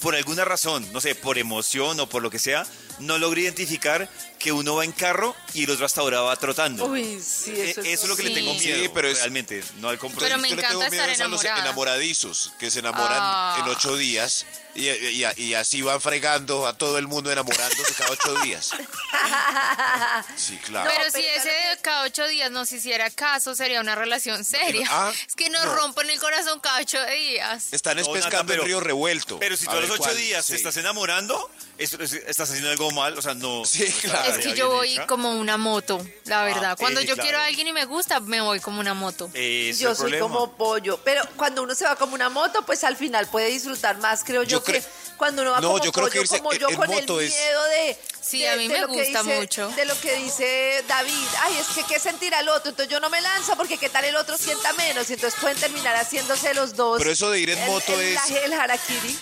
por 0.00 0.14
alguna 0.14 0.44
razón, 0.44 0.86
no 0.92 1.00
sé, 1.00 1.14
por 1.14 1.38
emoción 1.38 2.00
o 2.00 2.08
por 2.08 2.22
lo 2.22 2.30
que 2.30 2.38
sea, 2.38 2.66
no 2.98 3.18
logra 3.18 3.40
identificar 3.40 4.08
que 4.40 4.50
uno 4.52 4.74
va 4.74 4.84
en 4.84 4.92
carro 4.92 5.36
y 5.54 5.64
el 5.64 5.70
otro 5.70 5.84
hasta 5.86 6.00
ahora 6.00 6.22
va 6.22 6.34
trotando. 6.34 6.86
Uy, 6.86 7.20
sí, 7.20 7.50
Eh, 7.54 7.70
eso, 7.70 7.82
eso 7.82 8.02
es 8.04 8.08
lo 8.08 8.16
que 8.16 8.22
le 8.24 8.30
tengo 8.30 8.52
Sí, 8.58 8.68
miedo, 8.72 8.90
pero 8.94 9.06
es- 9.08 9.18
realmente, 9.18 9.62
no 9.80 9.90
al 9.90 9.98
compromiso. 9.98 10.26
Pero 10.26 10.40
me 10.40 10.48
Yo 10.48 10.56
le 10.56 10.62
encanta 10.62 10.78
tengo 10.78 10.90
miedo 10.90 11.02
estar 11.04 11.10
es 11.14 11.20
a 11.20 11.28
los 11.28 11.44
enamoradizos, 11.44 12.52
que 12.58 12.70
se 12.70 12.78
enamoran 12.80 13.18
Ah. 13.20 13.58
en 13.60 13.68
ocho 13.68 13.96
días 13.96 14.46
y, 14.74 14.88
y- 14.88 15.24
y 15.36 15.54
así 15.54 15.82
van 15.82 16.00
fregando 16.00 16.66
a 16.66 16.72
todo 16.72 16.96
el 16.96 17.06
mundo 17.06 17.30
enamorándose 17.30 17.92
cada 17.94 18.10
ocho 18.12 18.34
días. 18.42 18.70
Sí, 20.36 20.56
claro. 20.58 20.88
pero 20.90 21.00
pero 21.12 21.22
si 21.24 21.26
ese 21.26 21.48
de 21.48 21.76
cada 21.82 22.02
ocho 22.04 22.26
días 22.28 22.50
nos 22.50 22.70
hiciera 22.72 23.10
caso, 23.10 23.54
sería 23.54 23.80
una 23.80 23.94
relación 23.94 24.44
seria. 24.44 24.86
Ah, 24.90 25.12
es 25.26 25.34
que 25.34 25.50
nos 25.50 25.64
no. 25.64 25.74
rompen 25.74 26.08
el 26.10 26.18
corazón 26.20 26.60
cada 26.60 26.80
ocho 26.80 26.98
días. 27.06 27.72
Están 27.72 27.98
es 27.98 28.06
No, 28.06 28.12
pescando 28.12 28.46
pero- 28.46 28.62
el 28.62 28.68
río 28.68 28.80
revuelto. 28.80 29.38
Pero 29.38 29.56
si 29.56 29.64
tú 29.64 29.70
a 29.72 29.74
ver 29.74 29.82
los 29.82 29.92
ocho 29.92 30.02
cuál- 30.04 30.16
días 30.16 30.44
sí. 30.44 30.52
te 30.52 30.56
estás 30.58 30.76
enamorando, 30.76 31.50
es- 31.78 31.92
es- 31.94 32.12
estás 32.12 32.48
haciendo 32.50 32.70
algo 32.70 32.90
mal, 32.92 33.18
o 33.18 33.22
sea, 33.22 33.34
no... 33.34 33.64
Sí, 33.64 33.84
claro. 34.02 34.29
Es 34.30 34.38
que 34.46 34.54
yo 34.54 34.68
voy 34.70 34.92
hecha. 34.92 35.06
como 35.06 35.32
una 35.34 35.56
moto, 35.56 36.04
la 36.24 36.44
verdad. 36.44 36.72
Ah, 36.72 36.76
Cuando 36.76 37.00
eh, 37.00 37.04
yo 37.04 37.14
claro. 37.14 37.22
quiero 37.26 37.38
a 37.38 37.44
alguien 37.46 37.66
y 37.68 37.72
me 37.72 37.84
gusta, 37.84 38.20
me 38.20 38.40
voy 38.40 38.60
como 38.60 38.80
una 38.80 38.94
moto. 38.94 39.30
Es 39.34 39.78
Yo 39.78 39.90
el 39.90 39.96
soy 39.96 40.10
problema. 40.12 40.28
como 40.28 40.52
pollo, 40.56 40.98
pero 41.04 41.22
cuando 41.36 41.62
uno 41.62 41.74
se 41.74 41.84
va 41.84 41.96
como 41.96 42.14
una 42.14 42.28
moto, 42.28 42.62
pues 42.66 42.84
al 42.84 42.96
final 42.96 43.26
puede 43.28 43.48
disfrutar 43.48 43.98
más, 43.98 44.22
creo 44.24 44.42
yo, 44.42 44.58
Yo 44.58 44.64
que 44.64 44.80
cre- 44.80 44.84
cuando 45.16 45.42
uno 45.42 45.50
va 45.52 45.60
No, 45.60 45.72
como 45.72 45.84
yo 45.84 45.92
creo 45.92 46.06
que 46.06 46.10
pollo, 46.18 46.22
irse 46.22 46.38
como 46.38 46.52
yo 46.54 46.68
en 46.68 46.76
con 46.76 46.86
moto 46.88 47.20
el 47.20 47.26
es- 47.26 47.34
miedo 47.36 47.64
de... 47.64 47.98
Sí, 48.22 48.40
de- 48.40 48.48
a 48.50 48.56
mí 48.56 48.68
me 48.68 48.80
lo 48.80 48.86
que 48.88 49.02
gusta 49.04 49.22
dice- 49.22 49.40
mucho. 49.40 49.68
De 49.70 49.84
lo 49.86 49.98
que 50.00 50.14
dice 50.16 50.84
David, 50.86 51.26
ay, 51.42 51.56
es 51.58 51.66
que 51.74 51.82
qué 51.84 51.98
sentir 51.98 52.34
al 52.34 52.48
otro, 52.48 52.70
entonces 52.70 52.90
yo 52.92 53.00
no 53.00 53.10
me 53.10 53.20
lanzo 53.20 53.56
porque 53.56 53.76
qué 53.78 53.88
tal 53.88 54.04
el 54.04 54.14
otro 54.16 54.36
sienta 54.38 54.72
menos, 54.74 55.08
y 55.10 55.14
entonces 55.14 55.38
pueden 55.40 55.58
terminar 55.58 55.96
haciéndose 55.96 56.54
los 56.54 56.76
dos. 56.76 56.98
Pero 56.98 57.10
eso 57.10 57.30
de 57.30 57.40
ir 57.40 57.50
en 57.50 57.58
el- 57.58 57.70
moto 57.70 57.92
el, 57.98 58.16
es- 58.16 58.30
El, 58.30 58.52
harakiri. 58.52 59.18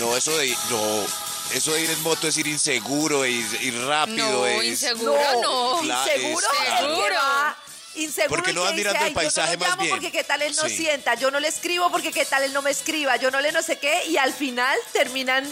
No, 0.00 0.16
eso 0.16 0.36
de 0.36 0.46
ir, 0.48 0.56
no, 0.70 1.06
eso 1.52 1.72
de 1.72 1.82
ir 1.82 1.90
en 1.90 2.02
moto 2.02 2.28
es 2.28 2.36
ir 2.36 2.46
inseguro, 2.46 3.24
ir, 3.26 3.46
ir 3.62 3.78
rápido. 3.86 4.28
No, 4.30 4.46
es- 4.46 4.64
inseguro 4.66 5.16
no. 5.42 5.82
Cla- 5.82 6.02
Inseguro, 6.06 6.46
es- 6.62 6.78
Seguro. 6.80 7.16
inseguro 7.94 8.36
Porque 8.36 8.52
no 8.52 8.62
van 8.62 8.76
mirando 8.76 8.98
dice, 8.98 9.06
el 9.06 9.08
"Ay, 9.08 9.14
paisaje 9.14 9.52
yo 9.52 9.58
no 9.58 9.64
lo 9.64 9.68
más 9.68 9.70
llamo 9.70 9.82
bien". 9.82 9.90
porque 9.96 10.12
qué 10.12 10.24
tal 10.24 10.42
él 10.42 10.54
no 10.56 10.68
Sí. 10.68 10.76
sienta, 10.76 11.14
yo 11.14 11.30
no 11.30 11.40
le 11.40 11.48
escribo 11.48 11.90
porque 11.90 12.12
qué 12.12 12.24
tal 12.26 12.42
él 12.42 12.52
no 12.52 12.60
me 12.62 12.70
escriba, 12.70 13.16
yo 13.16 13.30
no 13.30 13.40
le 13.40 13.52
no 13.52 13.62
sé 13.62 13.78
qué 13.78 14.04
y 14.06 14.16
al 14.18 14.32
final 14.34 14.76
terminan 14.92 15.50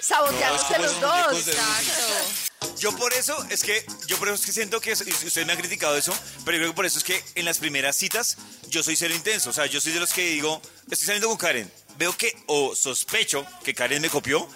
saboteándose 0.00 0.64
como 0.74 0.78
los 0.84 0.90
esos 0.92 1.00
dos. 1.00 1.48
Exacto. 1.48 2.76
Yo 2.78 2.94
por 2.96 3.12
eso 3.14 3.36
es 3.48 3.62
que, 3.62 3.86
yo 4.06 4.18
por 4.18 4.28
eso 4.28 4.34
es 4.34 4.44
que 4.44 4.52
siento 4.52 4.80
que, 4.80 4.90
y 4.90 4.92
ustedes 5.26 5.46
me 5.46 5.52
han 5.52 5.58
criticado 5.58 5.96
eso, 5.96 6.12
pero 6.44 6.56
yo 6.58 6.62
creo 6.62 6.70
que 6.72 6.76
por 6.76 6.86
eso 6.86 6.98
es 6.98 7.04
que 7.04 7.22
en 7.34 7.44
las 7.46 7.58
primeras 7.58 7.96
citas 7.96 8.36
yo 8.68 8.82
soy 8.82 8.96
cero 8.96 9.14
intenso. 9.14 9.48
O 9.50 9.52
sea, 9.52 9.64
yo 9.66 9.80
soy 9.80 9.92
de 9.92 10.00
los 10.00 10.12
que 10.12 10.22
digo, 10.26 10.60
estoy 10.90 11.06
saliendo 11.06 11.28
con 11.28 11.38
Karen, 11.38 11.72
veo 11.96 12.14
que, 12.16 12.36
o 12.46 12.74
sospecho 12.76 13.46
que 13.64 13.74
Karen 13.74 14.02
me 14.02 14.10
copió, 14.10 14.46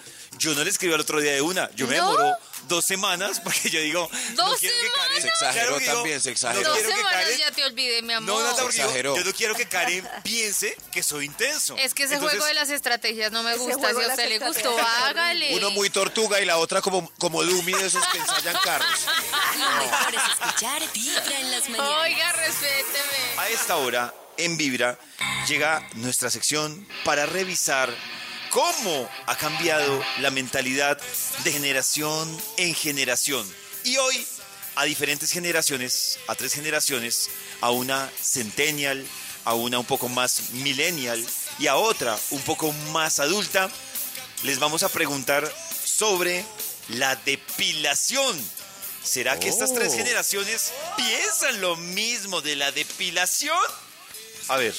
yo 0.41 0.55
no 0.55 0.63
le 0.63 0.71
escribo 0.71 0.95
al 0.95 1.01
otro 1.01 1.21
día 1.21 1.33
de 1.33 1.41
una. 1.41 1.69
Yo 1.75 1.85
me 1.85 1.97
¿No? 1.97 2.11
demoro 2.11 2.37
dos 2.67 2.83
semanas 2.83 3.39
porque 3.43 3.69
yo 3.69 3.79
digo, 3.79 4.09
no 4.35 4.49
¿Dos 4.49 4.59
quiero 4.59 4.75
que 4.81 4.91
Karen... 4.91 5.21
Se 5.21 5.27
exageró 5.27 5.53
Claro 5.65 5.77
que 5.77 5.83
digo, 5.83 5.95
también, 5.95 6.21
se 6.21 6.31
exageró. 6.31 6.61
No 6.63 6.69
Dos 6.69 6.79
semanas 6.79 7.11
Karen... 7.11 7.37
ya 7.37 7.51
te 7.51 7.63
olvidé, 7.63 8.01
mi 8.01 8.13
amor. 8.13 8.29
No, 8.35 8.43
Nata, 8.43 8.63
porque 8.63 8.77
yo, 8.77 8.83
exageró. 8.83 9.15
yo 9.17 9.23
no 9.23 9.33
quiero 9.33 9.55
que 9.55 9.67
Karen 9.67 10.07
piense 10.23 10.75
que 10.91 11.03
soy 11.03 11.25
intenso. 11.25 11.75
Es 11.77 11.93
que 11.93 12.03
ese 12.03 12.15
Entonces, 12.15 12.39
juego 12.39 12.47
de 12.47 12.53
las 12.55 12.69
estrategias 12.71 13.31
no 13.31 13.43
me 13.43 13.55
gusta. 13.55 13.93
Si 13.93 14.01
a 14.01 14.07
usted 14.07 14.29
le 14.29 14.39
gustó, 14.39 14.75
hágale. 14.79 15.55
Uno 15.57 15.69
muy 15.71 15.91
tortuga 15.91 16.41
y 16.41 16.45
la 16.45 16.57
otra 16.57 16.81
como, 16.81 17.07
como 17.19 17.43
Dumi 17.43 17.73
de 17.73 17.85
esos 17.85 18.05
que 18.07 18.17
ensayan 18.17 18.57
carros. 18.63 19.05
Lo 19.59 19.85
mejor 19.85 20.15
es 20.15 20.21
escuchar 20.31 20.81
Vibra 20.91 21.39
en 21.39 21.51
las 21.51 21.69
mañanas. 21.69 21.97
Oiga, 22.01 22.31
respéteme. 22.31 23.37
A 23.37 23.49
esta 23.49 23.77
hora, 23.77 24.13
en 24.37 24.57
Vibra, 24.57 24.97
llega 25.47 25.87
nuestra 25.93 26.31
sección 26.31 26.87
para 27.03 27.27
revisar 27.27 27.93
cómo 28.51 29.09
ha 29.25 29.35
cambiado 29.37 30.03
la 30.19 30.29
mentalidad 30.29 30.99
de 31.43 31.51
generación 31.51 32.37
en 32.57 32.75
generación. 32.75 33.47
Y 33.83 33.97
hoy, 33.97 34.27
a 34.75 34.83
diferentes 34.83 35.31
generaciones, 35.31 36.19
a 36.27 36.35
tres 36.35 36.53
generaciones, 36.53 37.29
a 37.61 37.71
una 37.71 38.09
centennial, 38.21 39.05
a 39.45 39.53
una 39.55 39.79
un 39.79 39.85
poco 39.85 40.07
más 40.09 40.51
millennial 40.51 41.25
y 41.57 41.67
a 41.67 41.75
otra 41.77 42.17
un 42.29 42.41
poco 42.41 42.71
más 42.91 43.19
adulta, 43.19 43.69
les 44.43 44.59
vamos 44.59 44.83
a 44.83 44.89
preguntar 44.89 45.51
sobre 45.83 46.45
la 46.89 47.15
depilación. 47.15 48.39
¿Será 49.03 49.39
que 49.39 49.49
estas 49.49 49.73
tres 49.73 49.93
Oh. 49.93 49.97
generaciones 49.97 50.71
piensan 50.95 51.59
lo 51.61 51.75
mismo 51.75 52.41
de 52.41 52.55
la 52.55 52.71
depilación? 52.71 53.57
A 54.47 54.57
ver, 54.57 54.75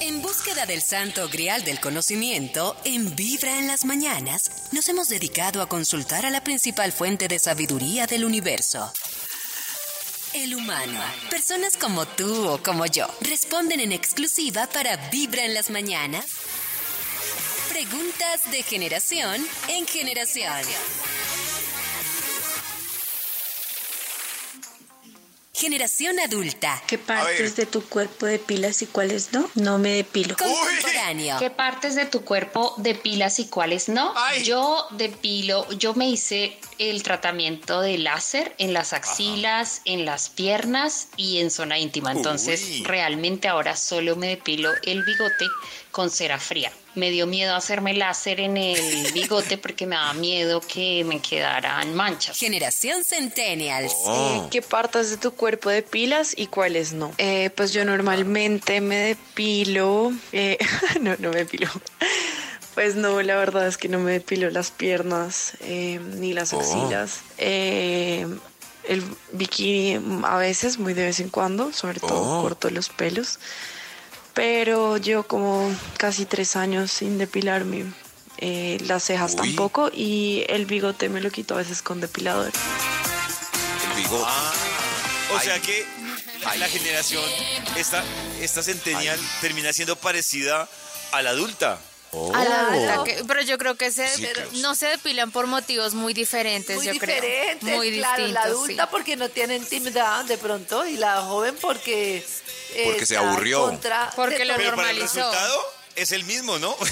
En 0.00 0.20
búsqueda 0.20 0.66
del 0.66 0.82
santo 0.82 1.28
grial 1.28 1.64
del 1.64 1.80
conocimiento, 1.80 2.76
en 2.84 3.16
Vibra 3.16 3.58
en 3.58 3.66
las 3.66 3.84
mañanas, 3.86 4.50
nos 4.72 4.88
hemos 4.88 5.08
dedicado 5.08 5.62
a 5.62 5.68
consultar 5.68 6.26
a 6.26 6.30
la 6.30 6.44
principal 6.44 6.92
fuente 6.92 7.28
de 7.28 7.38
sabiduría 7.38 8.06
del 8.06 8.24
universo. 8.26 8.92
El 10.34 10.54
humano. 10.54 11.00
Personas 11.30 11.78
como 11.78 12.06
tú 12.06 12.48
o 12.48 12.62
como 12.62 12.84
yo 12.84 13.06
responden 13.22 13.80
en 13.80 13.92
exclusiva 13.92 14.66
para 14.66 14.96
Vibra 15.10 15.44
en 15.44 15.54
las 15.54 15.70
mañanas. 15.70 16.26
Preguntas 17.70 18.50
de 18.50 18.62
generación 18.62 19.46
en 19.68 19.86
generación. 19.86 20.62
Generación 25.56 26.20
adulta. 26.20 26.82
¿Qué 26.86 26.98
partes 26.98 27.56
de 27.56 27.64
tu 27.64 27.82
cuerpo 27.82 28.26
depilas 28.26 28.82
y 28.82 28.86
cuáles 28.86 29.32
no? 29.32 29.48
No 29.54 29.78
me 29.78 29.94
depilo. 29.94 30.36
Contemporáneo. 30.36 31.38
¿Qué 31.38 31.48
partes 31.48 31.94
de 31.94 32.04
tu 32.04 32.26
cuerpo 32.26 32.74
depilas 32.76 33.38
y 33.38 33.46
cuáles 33.46 33.88
no? 33.88 34.12
Ay. 34.16 34.44
Yo 34.44 34.86
depilo, 34.90 35.66
yo 35.72 35.94
me 35.94 36.10
hice 36.10 36.58
el 36.76 37.02
tratamiento 37.02 37.80
de 37.80 37.96
láser 37.96 38.54
en 38.58 38.74
las 38.74 38.92
axilas, 38.92 39.80
en 39.86 40.04
las 40.04 40.28
piernas 40.28 41.08
y 41.16 41.38
en 41.38 41.50
zona 41.50 41.78
íntima. 41.78 42.12
Entonces, 42.12 42.62
Uy. 42.62 42.82
realmente 42.84 43.48
ahora 43.48 43.76
solo 43.76 44.14
me 44.14 44.28
depilo 44.28 44.70
el 44.82 45.04
bigote 45.04 45.46
con 45.96 46.10
cera 46.10 46.38
fría. 46.38 46.70
Me 46.94 47.10
dio 47.10 47.26
miedo 47.26 47.54
hacerme 47.54 47.94
láser 47.94 48.38
en 48.40 48.58
el 48.58 49.12
bigote 49.14 49.56
porque 49.56 49.86
me 49.86 49.96
daba 49.96 50.12
miedo 50.12 50.60
que 50.60 51.04
me 51.04 51.20
quedaran 51.22 51.94
manchas. 51.94 52.36
Generación 52.38 53.02
Centennials. 53.02 53.94
Oh. 54.04 54.46
¿Qué 54.50 54.60
partes 54.60 55.08
de 55.08 55.16
tu 55.16 55.32
cuerpo 55.32 55.70
depilas 55.70 56.34
y 56.36 56.48
cuáles 56.48 56.92
no? 56.92 57.12
Eh, 57.16 57.48
pues 57.56 57.72
yo 57.72 57.86
normalmente 57.86 58.82
me 58.82 58.96
depilo. 58.96 60.12
eh, 60.32 60.58
no, 61.00 61.14
no 61.18 61.30
me 61.30 61.36
depilo. 61.38 61.70
Pues 62.74 62.94
no, 62.94 63.22
la 63.22 63.36
verdad 63.36 63.66
es 63.66 63.78
que 63.78 63.88
no 63.88 63.98
me 63.98 64.12
depilo 64.12 64.50
las 64.50 64.70
piernas 64.70 65.54
eh, 65.60 65.98
ni 66.18 66.34
las 66.34 66.52
Oh. 66.52 66.60
axilas. 66.60 67.20
Eh, 67.38 68.26
el 68.86 69.02
bikini 69.32 69.98
a 70.24 70.36
veces, 70.36 70.78
muy 70.78 70.92
de 70.92 71.04
vez 71.06 71.20
en 71.20 71.30
cuando, 71.30 71.72
sobre 71.72 72.00
todo 72.00 72.38
Oh. 72.38 72.42
corto 72.42 72.68
los 72.68 72.90
pelos. 72.90 73.38
Pero 74.36 74.98
yo 74.98 75.22
como 75.26 75.74
casi 75.96 76.26
tres 76.26 76.56
años 76.56 76.90
sin 76.92 77.16
depilarme. 77.18 77.86
eh, 78.38 78.76
las 78.82 79.02
cejas 79.04 79.30
Uy. 79.32 79.36
tampoco 79.38 79.90
y 79.90 80.44
el 80.50 80.66
bigote 80.66 81.08
me 81.08 81.22
lo 81.22 81.30
quito 81.30 81.54
a 81.54 81.56
veces 81.56 81.80
con 81.80 82.00
depilador. 82.02 82.52
El 83.88 84.02
bigote. 84.02 84.30
o 85.32 85.38
Ay. 85.38 85.44
sea 85.46 85.58
que 85.62 85.86
la, 86.44 86.54
la 86.56 86.68
generación, 86.68 87.24
esta, 87.76 88.04
esta 88.42 88.62
centennial 88.62 89.18
termina 89.40 89.72
siendo 89.72 89.96
parecida 89.96 90.68
a 91.12 91.22
la 91.22 91.30
adulta. 91.30 91.78
A 92.34 92.44
la 92.44 93.00
Oh. 93.00 93.04
que- 93.04 93.22
pero 93.26 93.42
yo 93.42 93.58
creo 93.58 93.74
que 93.76 93.90
se, 93.90 94.08
Sí, 94.08 94.26
no 94.60 94.74
se 94.74 94.86
depilan 94.86 95.30
por 95.30 95.46
motivos 95.46 95.94
muy 95.94 96.14
diferentes, 96.14 96.76
Muy 96.76 96.86
yo 96.86 96.92
diferentes, 96.92 97.58
creo. 97.60 97.76
Muy 97.76 97.96
claro, 97.98 98.16
distintos. 98.22 98.32
la 98.32 98.42
adulta 98.50 98.82
sí. 98.84 98.88
porque 98.90 99.16
no 99.16 99.28
tiene 99.28 99.56
intimidad 99.56 100.24
de 100.24 100.38
pronto 100.38 100.86
y 100.86 100.96
la 100.96 101.20
joven 101.22 101.56
porque... 101.60 102.26
eh, 102.74 102.82
Porque 102.86 103.06
se 103.06 103.16
aburrió. 103.16 103.60
contra 103.62 104.10
Porque 104.16 104.38
de 104.38 104.44
lo. 104.46 104.56
Pero 104.56 104.76
para 104.76 104.90
el 104.90 104.98
normalizó. 104.98 105.18
resultado 105.30 105.72
es 105.94 106.12
el 106.12 106.24
mismo, 106.24 106.58
¿no? 106.58 106.76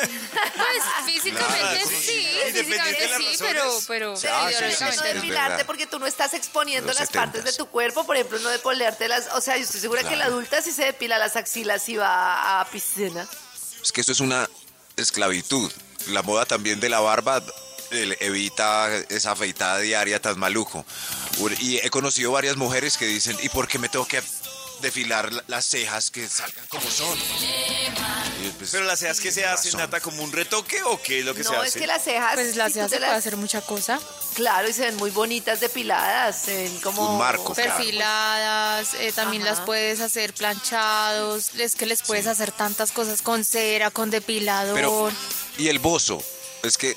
Pues 0.00 0.82
físicamente 1.06 1.58
Claro, 1.58 1.88
sí, 2.00 2.26
de 2.52 2.64
físicamente 2.64 3.00
sí, 3.00 3.06
razones. 3.08 3.38
pero, 3.38 3.78
pero 3.86 4.12
Ah, 4.12 4.16
sí, 4.16 4.22
sí, 4.22 4.26
ideológicamente 4.28 4.92
sí, 4.92 4.96
no 4.98 5.14
depilarte 5.14 5.64
porque 5.64 5.86
tú 5.86 5.98
no 5.98 6.06
estás 6.06 6.34
exponiendo 6.34 6.88
Los 6.88 7.00
las 7.00 7.10
partes 7.10 7.44
de 7.44 7.50
70s. 7.50 7.56
tu 7.56 7.66
cuerpo, 7.66 8.04
por 8.04 8.16
ejemplo, 8.16 8.38
no 8.40 8.48
depolerte 8.50 9.08
las, 9.08 9.28
o 9.34 9.40
sea, 9.40 9.56
yo 9.56 9.64
estoy 9.64 9.80
segura 9.80 10.02
que 10.04 10.16
la 10.16 10.26
adulta 10.26 10.60
sí 10.62 10.72
se 10.72 10.84
depila 10.84 11.18
las 11.18 11.36
axilas 11.36 11.88
y 11.88 11.96
va 11.96 12.60
a 12.60 12.64
piscina. 12.70 13.26
Es 13.82 13.92
que 13.92 14.00
eso 14.02 14.12
es 14.12 14.20
una 14.20 14.48
esclavitud. 15.00 15.70
La 16.08 16.22
moda 16.22 16.46
también 16.46 16.80
de 16.80 16.88
la 16.88 17.00
barba 17.00 17.42
evita 17.90 18.96
esa 19.08 19.32
afeitada 19.32 19.78
diaria 19.78 20.20
tan 20.20 20.38
maluco. 20.38 20.84
Y 21.60 21.78
he 21.78 21.90
conocido 21.90 22.32
varias 22.32 22.56
mujeres 22.56 22.96
que 22.96 23.06
dicen, 23.06 23.36
¿y 23.42 23.48
por 23.48 23.68
qué 23.68 23.78
me 23.78 23.88
tengo 23.88 24.06
que 24.06 24.22
defilar 24.80 25.32
la- 25.32 25.44
las 25.48 25.64
cejas 25.66 26.10
que 26.10 26.28
salgan 26.28 26.66
como 26.68 26.88
son? 26.90 27.18
Pues, 28.58 28.70
Pero 28.72 28.84
las 28.84 28.98
cejas 28.98 29.20
que 29.20 29.32
se 29.32 29.44
hacen, 29.44 29.72
razón. 29.72 29.80
Nata, 29.80 30.00
como 30.00 30.22
un 30.22 30.32
retoque 30.32 30.82
o 30.82 31.00
qué 31.00 31.20
es 31.20 31.24
lo 31.24 31.34
que 31.34 31.44
se 31.44 31.50
No, 31.52 31.58
hace? 31.60 31.68
es 31.68 31.74
que 31.74 31.86
las 31.86 32.02
cejas, 32.04 32.34
Pues 32.34 32.56
las 32.56 32.72
cejas 32.72 32.90
se 32.90 32.98
puede 32.98 33.10
hacer 33.10 33.36
mucha 33.36 33.60
cosa. 33.62 33.98
claro, 34.34 34.68
y 34.68 34.72
se 34.72 34.82
ven 34.82 34.96
muy 34.96 35.10
bonitas 35.10 35.60
depiladas, 35.60 36.42
se 36.44 36.54
ven 36.64 36.80
como 36.80 37.12
Un 37.12 37.18
marco, 37.18 37.54
claro. 37.54 37.74
Perfiladas, 37.76 38.94
eh, 38.94 39.12
también 39.12 39.42
Ajá. 39.42 39.52
las 39.52 39.60
puedes 39.60 40.00
hacer 40.00 40.34
planchados, 40.34 41.54
es 41.54 41.74
que 41.74 41.86
les 41.86 42.02
puedes 42.02 42.26
hacer 42.26 42.52
tantas 42.52 42.92
cosas 42.92 43.22
con 43.22 43.44
cera, 43.44 43.90
con 43.90 44.10
depilador. 44.10 44.74
Pero, 44.74 45.10
y 45.58 45.68
el 45.68 45.78
bozo, 45.78 46.22
es 46.62 46.76
que 46.76 46.96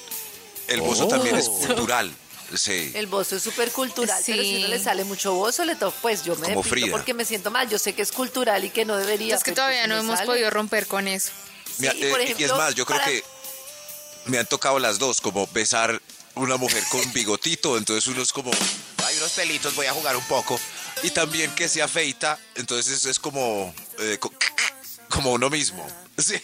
el 0.68 0.82
bozo 0.82 1.06
Oh. 1.06 1.08
también 1.10 1.36
es 1.36 1.48
cultural. 1.50 2.14
Sí. 2.56 2.92
El 2.94 3.08
bozo 3.08 3.36
es 3.38 3.44
súper 3.44 3.72
cultural, 3.72 4.22
pero 4.26 4.42
si 4.44 4.56
Sí. 4.58 4.62
no 4.62 4.68
le 4.68 4.80
sale 4.80 5.04
mucho 5.04 5.34
bozo, 5.34 5.66
le 5.66 5.76
toca, 5.76 5.98
pues 6.02 6.24
yo 6.24 6.36
me 6.36 6.48
Como 6.50 6.64
Frida. 6.64 6.92
porque 6.92 7.14
me 7.14 7.26
siento 7.26 7.50
mal. 7.52 7.70
Yo 7.70 7.80
sé 7.80 7.94
que 7.94 8.02
es 8.02 8.12
cultural 8.12 8.64
y 8.64 8.70
que 8.70 8.86
no 8.86 8.96
debería. 8.98 9.36
es 9.36 9.44
que 9.44 9.52
todavía 9.54 9.80
pues 9.82 9.90
no 9.90 9.98
hemos 9.98 10.16
sale. 10.18 10.28
podido 10.28 10.50
romper 10.50 10.88
con 10.88 11.08
eso. 11.08 11.32
Mira, 11.80 11.94
Sí, 11.94 12.00
y 12.06 12.10
por 12.12 12.22
eh, 12.22 12.36
y 12.38 12.44
es 12.44 12.52
más, 12.52 12.76
yo 12.76 12.86
creo 12.86 13.00
para- 13.00 13.12
que 13.12 13.24
me 14.26 14.38
han 14.38 14.46
tocado 14.46 14.78
las 14.80 15.00
dos, 15.00 15.20
como 15.22 15.48
besar 15.48 16.02
una 16.36 16.58
mujer 16.58 16.84
con 16.90 17.02
bigotito, 17.14 17.78
entonces 17.78 18.08
uno 18.08 18.22
es 18.22 18.32
como, 18.32 18.52
hay 19.06 19.18
unos 19.18 19.32
pelitos, 19.32 19.74
voy 19.76 19.88
a 19.88 19.94
jugar 19.94 20.16
un 20.16 20.24
poco. 20.26 20.60
Y 21.02 21.10
también 21.10 21.54
que 21.56 21.68
se 21.68 21.82
afeita, 21.82 22.40
entonces 22.56 23.06
es 23.06 23.20
como, 23.20 23.74
eh, 24.00 24.18
como 25.14 25.32
uno 25.32 25.50
mismo. 25.50 25.86
Sí. 26.18 26.36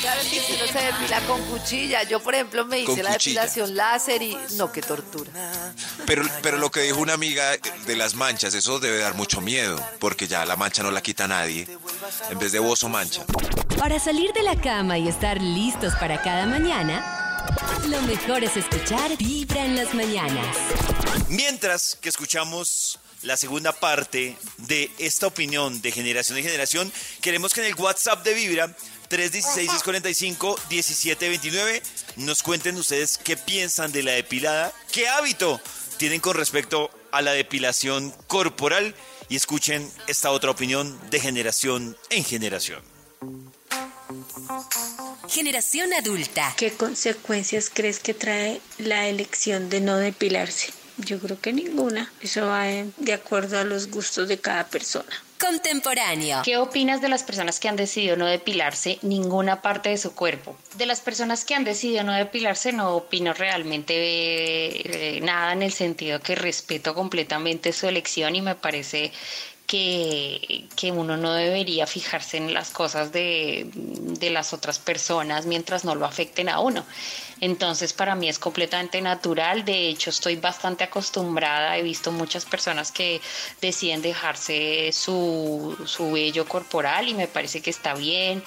Claro, 0.00 0.20
que 0.22 0.40
si 0.40 0.52
no 0.58 0.66
se 0.66 0.78
depila 0.78 1.20
con 1.26 1.42
cuchilla. 1.44 2.02
Yo, 2.04 2.22
por 2.22 2.34
ejemplo, 2.34 2.64
me 2.64 2.80
hice 2.80 3.02
la 3.02 3.12
depilación 3.12 3.74
láser 3.74 4.22
y 4.22 4.36
no, 4.56 4.70
qué 4.72 4.82
tortura. 4.82 5.30
Pero, 6.06 6.24
pero 6.42 6.58
lo 6.58 6.70
que 6.70 6.80
dijo 6.80 7.00
una 7.00 7.14
amiga 7.14 7.56
de 7.86 7.96
las 7.96 8.14
manchas, 8.14 8.54
eso 8.54 8.78
debe 8.78 8.98
dar 8.98 9.14
mucho 9.14 9.40
miedo, 9.40 9.82
porque 9.98 10.26
ya 10.26 10.44
la 10.44 10.56
mancha 10.56 10.82
no 10.82 10.90
la 10.90 11.02
quita 11.02 11.26
nadie. 11.26 11.66
En 12.30 12.38
vez 12.38 12.52
de 12.52 12.58
bozo 12.58 12.88
mancha. 12.88 13.24
Para 13.78 13.98
salir 13.98 14.32
de 14.32 14.42
la 14.42 14.60
cama 14.60 14.98
y 14.98 15.08
estar 15.08 15.40
listos 15.40 15.94
para 15.96 16.20
cada 16.22 16.46
mañana, 16.46 17.46
lo 17.88 18.00
mejor 18.02 18.44
es 18.44 18.56
escuchar 18.56 19.16
Vibra 19.16 19.64
en 19.64 19.76
las 19.76 19.94
mañanas. 19.94 20.56
Mientras 21.28 21.96
que 22.00 22.08
escuchamos 22.08 22.98
la 23.22 23.36
segunda 23.36 23.72
parte 23.72 24.36
de 24.58 24.90
esta 24.98 25.26
opinión 25.26 25.80
de 25.82 25.90
generación 25.92 26.38
en 26.38 26.44
generación, 26.44 26.90
queremos 27.20 27.52
que 27.52 27.60
en 27.60 27.66
el 27.66 27.74
WhatsApp 27.74 28.24
de 28.24 28.32
Vibra 28.34 28.74
316-645-1729 29.10 31.82
nos 32.16 32.42
cuenten 32.42 32.76
ustedes 32.76 33.18
qué 33.18 33.36
piensan 33.36 33.92
de 33.92 34.02
la 34.02 34.12
depilada, 34.12 34.72
qué 34.92 35.08
hábito 35.08 35.60
tienen 35.98 36.20
con 36.20 36.34
respecto 36.36 36.90
a 37.12 37.20
la 37.22 37.32
depilación 37.32 38.14
corporal 38.26 38.94
y 39.28 39.36
escuchen 39.36 39.88
esta 40.06 40.30
otra 40.30 40.50
opinión 40.50 40.98
de 41.10 41.20
generación 41.20 41.98
en 42.08 42.24
generación. 42.24 42.82
Generación 45.28 45.92
adulta. 45.92 46.54
¿Qué 46.56 46.72
consecuencias 46.72 47.70
crees 47.72 48.00
que 48.00 48.14
trae 48.14 48.60
la 48.78 49.06
elección 49.08 49.70
de 49.70 49.80
no 49.80 49.96
depilarse? 49.96 50.72
Yo 51.04 51.18
creo 51.18 51.40
que 51.40 51.52
ninguna. 51.52 52.12
Eso 52.20 52.46
va 52.46 52.64
de 52.64 53.12
acuerdo 53.12 53.58
a 53.58 53.64
los 53.64 53.90
gustos 53.90 54.28
de 54.28 54.38
cada 54.38 54.66
persona. 54.66 55.10
Contemporáneo. 55.40 56.42
¿Qué 56.44 56.58
opinas 56.58 57.00
de 57.00 57.08
las 57.08 57.22
personas 57.22 57.58
que 57.58 57.68
han 57.68 57.76
decidido 57.76 58.14
no 58.14 58.26
depilarse 58.26 58.98
ninguna 59.00 59.62
parte 59.62 59.88
de 59.88 59.96
su 59.96 60.14
cuerpo? 60.14 60.54
De 60.74 60.84
las 60.84 61.00
personas 61.00 61.46
que 61.46 61.54
han 61.54 61.64
decidido 61.64 62.04
no 62.04 62.12
depilarse 62.12 62.72
no 62.72 62.94
opino 62.94 63.32
realmente 63.32 63.94
eh, 63.96 65.20
nada 65.22 65.54
en 65.54 65.62
el 65.62 65.72
sentido 65.72 66.20
que 66.20 66.34
respeto 66.34 66.94
completamente 66.94 67.72
su 67.72 67.88
elección 67.88 68.36
y 68.36 68.42
me 68.42 68.54
parece 68.54 69.12
que, 69.70 70.64
que 70.74 70.90
uno 70.90 71.16
no 71.16 71.32
debería 71.32 71.86
fijarse 71.86 72.38
en 72.38 72.52
las 72.52 72.70
cosas 72.70 73.12
de, 73.12 73.70
de 73.72 74.30
las 74.30 74.52
otras 74.52 74.80
personas 74.80 75.46
mientras 75.46 75.84
no 75.84 75.94
lo 75.94 76.06
afecten 76.06 76.48
a 76.48 76.58
uno. 76.58 76.84
Entonces 77.40 77.92
para 77.92 78.16
mí 78.16 78.28
es 78.28 78.40
completamente 78.40 79.00
natural, 79.00 79.64
de 79.64 79.88
hecho 79.88 80.10
estoy 80.10 80.34
bastante 80.34 80.82
acostumbrada, 80.82 81.78
he 81.78 81.84
visto 81.84 82.10
muchas 82.10 82.46
personas 82.46 82.90
que 82.90 83.20
deciden 83.60 84.02
dejarse 84.02 84.90
su, 84.92 85.78
su 85.86 86.10
vello 86.10 86.48
corporal 86.48 87.08
y 87.08 87.14
me 87.14 87.28
parece 87.28 87.62
que 87.62 87.70
está 87.70 87.94
bien. 87.94 88.42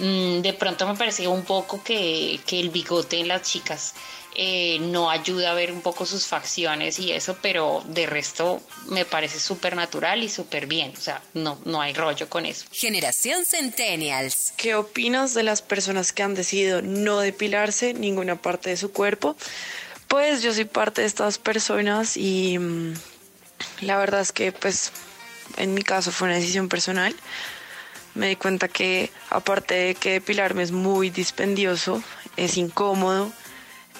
Mm, 0.00 0.40
De 0.40 0.52
pronto 0.54 0.86
me 0.86 0.96
parece 0.96 1.28
un 1.28 1.44
poco 1.44 1.82
que, 1.84 2.40
que 2.46 2.58
el 2.58 2.70
bigote 2.70 3.20
en 3.20 3.28
las 3.28 3.42
chicas 3.42 3.94
eh, 4.34 4.78
no 4.80 5.10
ayuda 5.10 5.50
a 5.50 5.54
ver 5.54 5.72
un 5.72 5.82
poco 5.82 6.06
sus 6.06 6.26
facciones 6.26 6.98
y 6.98 7.12
eso, 7.12 7.36
pero 7.42 7.82
de 7.86 8.06
resto 8.06 8.62
me 8.88 9.04
parece 9.04 9.38
súper 9.40 9.76
natural 9.76 10.22
y 10.22 10.28
súper 10.28 10.66
bien, 10.66 10.94
o 10.96 11.00
sea, 11.00 11.20
no, 11.34 11.58
no 11.64 11.80
hay 11.82 11.92
rollo 11.92 12.28
con 12.28 12.46
eso. 12.46 12.64
Generación 12.72 13.44
Centennials. 13.44 14.52
¿Qué 14.56 14.74
opinas 14.74 15.34
de 15.34 15.42
las 15.42 15.62
personas 15.62 16.12
que 16.12 16.22
han 16.22 16.34
decidido 16.34 16.80
no 16.80 17.18
depilarse 17.20 17.92
ninguna 17.92 18.40
parte 18.40 18.70
de 18.70 18.76
su 18.76 18.92
cuerpo? 18.92 19.36
Pues 20.08 20.42
yo 20.42 20.54
soy 20.54 20.64
parte 20.64 21.02
de 21.02 21.08
estas 21.08 21.38
personas 21.38 22.16
y 22.16 22.56
mm, 22.58 22.94
la 23.82 23.98
verdad 23.98 24.20
es 24.20 24.32
que 24.32 24.52
pues 24.52 24.92
en 25.56 25.74
mi 25.74 25.82
caso 25.82 26.12
fue 26.12 26.28
una 26.28 26.36
decisión 26.36 26.68
personal. 26.68 27.14
Me 28.14 28.28
di 28.28 28.36
cuenta 28.36 28.68
que 28.68 29.10
aparte 29.30 29.74
de 29.74 29.94
que 29.94 30.12
depilarme 30.12 30.62
es 30.62 30.72
muy 30.72 31.10
dispendioso, 31.10 32.02
es 32.36 32.56
incómodo, 32.56 33.32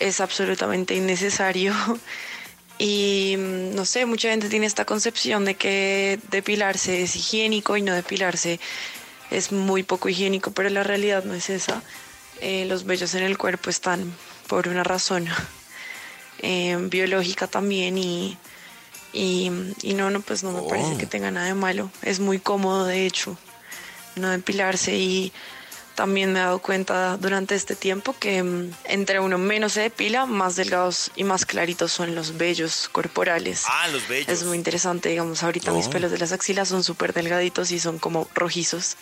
es 0.00 0.20
absolutamente 0.20 0.94
innecesario 0.94 1.74
y 2.78 3.36
mm, 3.38 3.74
no 3.74 3.84
sé, 3.84 4.06
mucha 4.06 4.30
gente 4.30 4.48
tiene 4.48 4.66
esta 4.66 4.84
concepción 4.84 5.44
de 5.44 5.54
que 5.54 6.18
depilarse 6.30 7.02
es 7.02 7.14
higiénico 7.16 7.76
y 7.76 7.82
no 7.82 7.94
depilarse 7.94 8.58
es 9.30 9.52
muy 9.52 9.84
poco 9.84 10.08
higiénico, 10.08 10.50
pero 10.50 10.68
la 10.70 10.82
realidad 10.82 11.22
no 11.24 11.34
es 11.34 11.50
esa. 11.50 11.82
Eh, 12.40 12.64
los 12.66 12.84
vellos 12.84 13.14
en 13.14 13.22
el 13.22 13.38
cuerpo 13.38 13.70
están 13.70 14.12
por 14.48 14.66
una 14.66 14.82
razón 14.82 15.28
eh, 16.42 16.76
biológica 16.80 17.46
también 17.46 17.96
y, 17.96 18.36
y, 19.12 19.52
y 19.82 19.94
no, 19.94 20.10
no, 20.10 20.20
pues 20.20 20.42
no 20.42 20.50
me 20.50 20.68
parece 20.68 20.94
Oh. 20.94 20.98
que 20.98 21.06
tenga 21.06 21.30
nada 21.30 21.46
de 21.46 21.54
malo. 21.54 21.90
Es 22.02 22.18
muy 22.18 22.40
cómodo, 22.40 22.86
de 22.86 23.06
hecho, 23.06 23.36
no 24.16 24.28
depilarse 24.30 24.96
y 24.96 25.32
también 25.94 26.32
me 26.32 26.38
he 26.38 26.42
dado 26.42 26.60
cuenta 26.60 27.16
durante 27.18 27.54
este 27.54 27.76
tiempo 27.76 28.14
que 28.18 28.42
mm, 28.42 28.70
entre 28.84 29.20
uno 29.20 29.36
menos 29.36 29.72
se 29.72 29.82
depila, 29.82 30.24
más 30.24 30.56
delgados 30.56 31.10
y 31.14 31.24
más 31.24 31.44
claritos 31.44 31.92
son 31.92 32.14
los 32.14 32.38
vellos 32.38 32.88
corporales. 32.90 33.64
Ah, 33.66 33.88
los 33.88 34.08
bellos. 34.08 34.28
Es 34.28 34.44
muy 34.44 34.56
interesante, 34.56 35.10
digamos, 35.10 35.42
ahorita 35.42 35.72
mis 35.72 35.88
Oh. 35.88 35.90
pelos 35.90 36.10
de 36.10 36.18
las 36.18 36.32
axilas 36.32 36.68
son 36.68 36.84
súper 36.84 37.12
delgaditos 37.12 37.70
y 37.70 37.78
son 37.80 37.98
como 37.98 38.28
rojizos. 38.34 38.96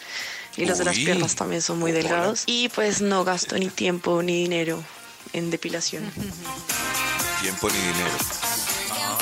Y 0.57 0.67
los 0.67 0.79
de 0.79 0.85
las 0.87 0.97
piernas 0.97 1.37
también 1.37 1.63
son 1.63 1.79
muy 1.79 1.93
delgados. 1.93 2.43
Y 2.47 2.69
pues 2.71 3.01
no 3.01 3.23
gasto 3.23 3.57
ni 3.57 3.69
tiempo 3.69 4.21
ni 4.25 4.43
dinero 4.43 4.83
en 5.33 5.51
depilación. 5.51 6.03
Tiempo 7.43 7.71
ni 7.71 7.79
dinero. 7.79 8.11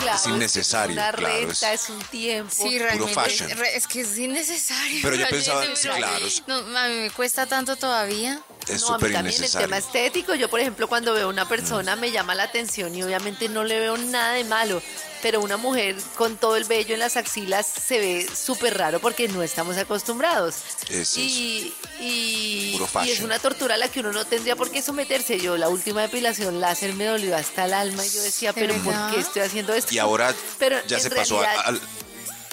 Claro, 0.06 0.18
es 0.20 0.26
innecesario, 0.26 0.92
Una 0.94 1.12
claro, 1.12 1.34
renta, 1.36 1.72
es- 1.72 1.82
es 1.84 1.90
un 1.90 2.00
tiempo. 2.04 2.54
Sí, 2.54 2.78
fashion. 3.12 3.50
Es, 3.74 3.86
que 3.86 4.00
es 4.02 4.18
innecesario. 4.18 5.00
Pero 5.02 5.16
yo 5.16 5.28
pensaba- 5.28 5.60
pero- 5.62 5.76
sí, 5.76 5.88
claro, 5.88 6.26
No, 6.46 6.78
a 6.78 6.88
mí 6.88 6.94
me 6.94 7.10
cuesta 7.10 7.46
tanto 7.46 7.76
todavía. 7.76 8.40
Es 8.68 8.80
No, 8.82 8.88
a 8.88 8.90
mí 8.92 8.94
súper 9.04 9.12
también 9.12 9.42
el 9.44 9.50
tema 9.52 9.78
estético. 9.78 10.34
Yo, 10.34 10.48
por 10.50 10.60
ejemplo, 10.60 10.88
cuando 10.88 11.12
veo 11.14 11.26
a 11.26 11.30
una 11.30 11.48
persona 11.48 11.94
me 11.96 12.10
llama 12.10 12.34
la 12.34 12.44
atención 12.44 12.94
y 12.94 13.02
obviamente 13.02 13.48
no 13.48 13.62
le 13.64 13.78
veo 13.80 13.96
nada 13.96 14.32
de 14.32 14.44
malo. 14.44 14.82
Pero 15.22 15.40
una 15.40 15.56
mujer 15.56 15.96
con 16.16 16.36
todo 16.36 16.56
el 16.56 16.64
vello 16.64 16.94
en 16.94 17.00
las 17.00 17.16
axilas 17.16 17.66
se 17.66 17.98
ve 17.98 18.28
súper 18.34 18.76
raro 18.76 19.00
porque 19.00 19.28
no 19.28 19.42
estamos 19.42 19.76
acostumbrados. 19.76 20.56
Es 20.90 21.16
y, 21.16 21.72
y, 22.00 22.78
es 23.08 23.20
una 23.20 23.38
tortura 23.38 23.74
a 23.74 23.78
la 23.78 23.88
que 23.88 24.00
uno 24.00 24.12
no 24.12 24.24
tendría 24.24 24.56
por 24.56 24.70
qué 24.70 24.82
someterse. 24.82 25.38
Yo, 25.40 25.56
la 25.56 25.68
última 25.68 26.02
depilación 26.02 26.60
láser 26.60 26.94
me 26.94 27.04
dolió 27.06 27.36
hasta 27.36 27.64
el 27.64 27.74
alma 27.74 28.04
y 28.04 28.10
yo 28.10 28.22
decía, 28.22 28.52
¿De 28.52 28.60
pero 28.60 28.74
verdad? 28.74 29.06
¿por 29.08 29.14
qué 29.14 29.20
estoy 29.20 29.42
haciendo 29.42 29.72
esto? 29.74 29.94
Y 29.94 29.98
ahora 29.98 30.34
Pero 30.58 30.78
ya 30.86 30.98
se 31.00 31.10
pasó 31.10 31.40
a, 31.40 31.46
realidad- 31.46 31.80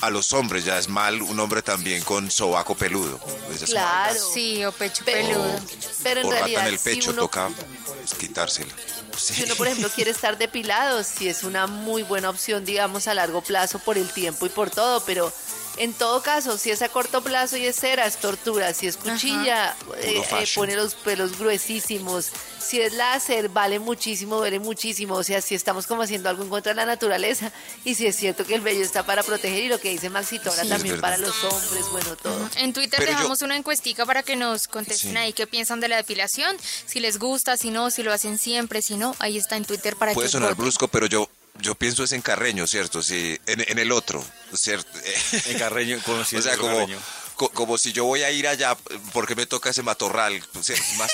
a- 0.02 0.06
a 0.08 0.10
los 0.10 0.34
hombres, 0.34 0.66
ya 0.66 0.78
es 0.78 0.90
mal 0.90 1.22
un 1.22 1.40
hombre 1.40 1.62
también 1.62 2.04
con 2.04 2.30
sobaco 2.30 2.76
peludo. 2.76 3.18
Pues. 3.48 3.64
Claro. 3.70 4.20
Sí, 4.34 4.64
o 4.66 4.72
pecho 4.74 5.04
Pero- 5.06 5.28
peludo. 5.28 5.60
Pero 6.04 6.20
en 6.22 6.28
o 6.28 6.30
rata 6.32 6.40
realidad, 6.42 6.68
en 6.68 6.74
el 6.74 6.80
si 6.80 6.84
pecho, 6.90 7.12
uno 7.12 7.22
toca 7.22 7.50
pues, 7.86 8.14
quitársela. 8.20 8.74
Sí. 9.18 9.34
Si 9.36 9.44
uno, 9.44 9.56
por 9.56 9.68
ejemplo, 9.68 9.90
quiere 9.96 10.12
estar 10.12 10.38
depilado, 10.38 11.04
sí 11.06 11.30
es 11.30 11.44
una 11.44 11.68
muy 11.68 12.04
buena 12.04 12.30
opción, 12.30 12.66
digamos, 12.66 13.08
a 13.08 13.14
largo 13.14 13.42
plazo 13.42 13.80
por 13.80 13.98
el 13.98 14.12
tiempo 14.12 14.46
y 14.46 14.50
por 14.50 14.70
todo, 14.72 15.06
pero 15.06 15.32
en 15.78 15.94
todo 15.94 16.22
caso, 16.22 16.58
si 16.58 16.70
es 16.72 16.82
a 16.82 16.90
corto 16.90 17.22
plazo 17.24 17.58
y 17.58 17.66
es 17.66 17.76
cera, 17.78 18.06
es 18.06 18.18
tortura. 18.18 18.74
Si 18.74 18.88
es 18.88 18.98
cuchilla, 18.98 19.76
eh, 19.98 20.22
eh, 20.40 20.48
pone 20.56 20.76
los 20.76 20.96
pelos 20.96 21.38
gruesísimos. 21.38 22.28
Si 22.60 22.80
es 22.80 22.94
láser, 22.94 23.50
vale 23.50 23.80
muchísimo, 23.80 24.38
duele 24.38 24.60
muchísimo. 24.60 25.16
O 25.16 25.24
sea, 25.24 25.42
si 25.42 25.54
estamos 25.56 25.86
como 25.88 26.04
haciendo 26.04 26.30
algo 26.30 26.44
en 26.44 26.50
contra 26.50 26.72
de 26.72 26.76
la 26.78 26.86
naturaleza 26.86 27.52
y 27.84 27.96
si 27.96 28.08
es 28.08 28.16
cierto 28.16 28.46
que 28.46 28.56
el 28.56 28.62
vello 28.62 28.82
está 28.84 29.06
para 29.06 29.22
proteger 29.24 29.64
y 29.64 29.68
lo 29.68 29.80
que 29.80 29.90
dice 29.90 30.10
Maxito 30.10 30.50
ahora 30.50 30.64
Sí. 30.64 30.70
también 30.70 31.02
para 31.02 31.18
los 31.18 31.44
hombres, 31.44 31.86
bueno, 31.92 32.16
todo. 32.16 32.50
En 32.56 32.72
Twitter 32.74 33.00
Pero 33.00 33.12
yo- 33.12 33.18
dejamos 33.18 33.42
una 33.42 33.58
encuestica 33.58 34.06
para 34.06 34.24
que 34.24 34.36
nos 34.36 34.68
contesten 34.68 35.12
Sí. 35.12 35.18
ahí 35.18 35.34
qué 35.34 35.46
piensan 35.48 35.80
de 35.82 35.88
la 35.90 35.98
depilación, 35.98 36.56
si 36.86 37.00
les 37.00 37.20
gusta, 37.20 37.58
si 37.58 37.70
no, 37.70 37.92
si 37.92 38.02
lo 38.04 38.14
hacen 38.14 38.38
siempre, 38.38 38.82
si 38.82 38.96
no, 38.96 39.16
ahí 39.20 39.38
está 39.38 39.58
en 39.58 39.66
Twitter 39.66 39.96
para 39.98 40.14
Puede 40.14 40.28
que 40.28 40.32
sonar 40.32 40.50
voten. 40.52 40.64
brusco, 40.64 40.88
pero 40.88 41.08
yo, 41.08 41.30
yo 41.60 41.76
pienso 41.76 42.04
es 42.04 42.12
en 42.12 42.22
Carreño, 42.22 42.66
¿cierto? 42.68 43.02
Sí, 43.02 43.40
en, 43.46 43.62
en 43.68 43.80
el 43.80 43.92
otro, 43.92 44.24
¿cierto? 44.54 44.90
En 45.46 45.58
Carreño, 45.60 46.00
o 46.08 46.24
sea, 46.26 46.58
como, 46.58 46.74
Carreño. 46.74 47.00
co- 47.36 47.50
como 47.50 47.78
si 47.78 47.94
yo 47.94 48.06
voy 48.06 48.24
a 48.24 48.32
ir 48.32 48.48
allá 48.48 48.76
porque 49.14 49.36
me 49.36 49.46
toca 49.46 49.70
ese 49.70 49.84
matorral. 49.84 50.44
pues, 50.54 50.66
sí, 50.68 50.74
más, 50.98 51.12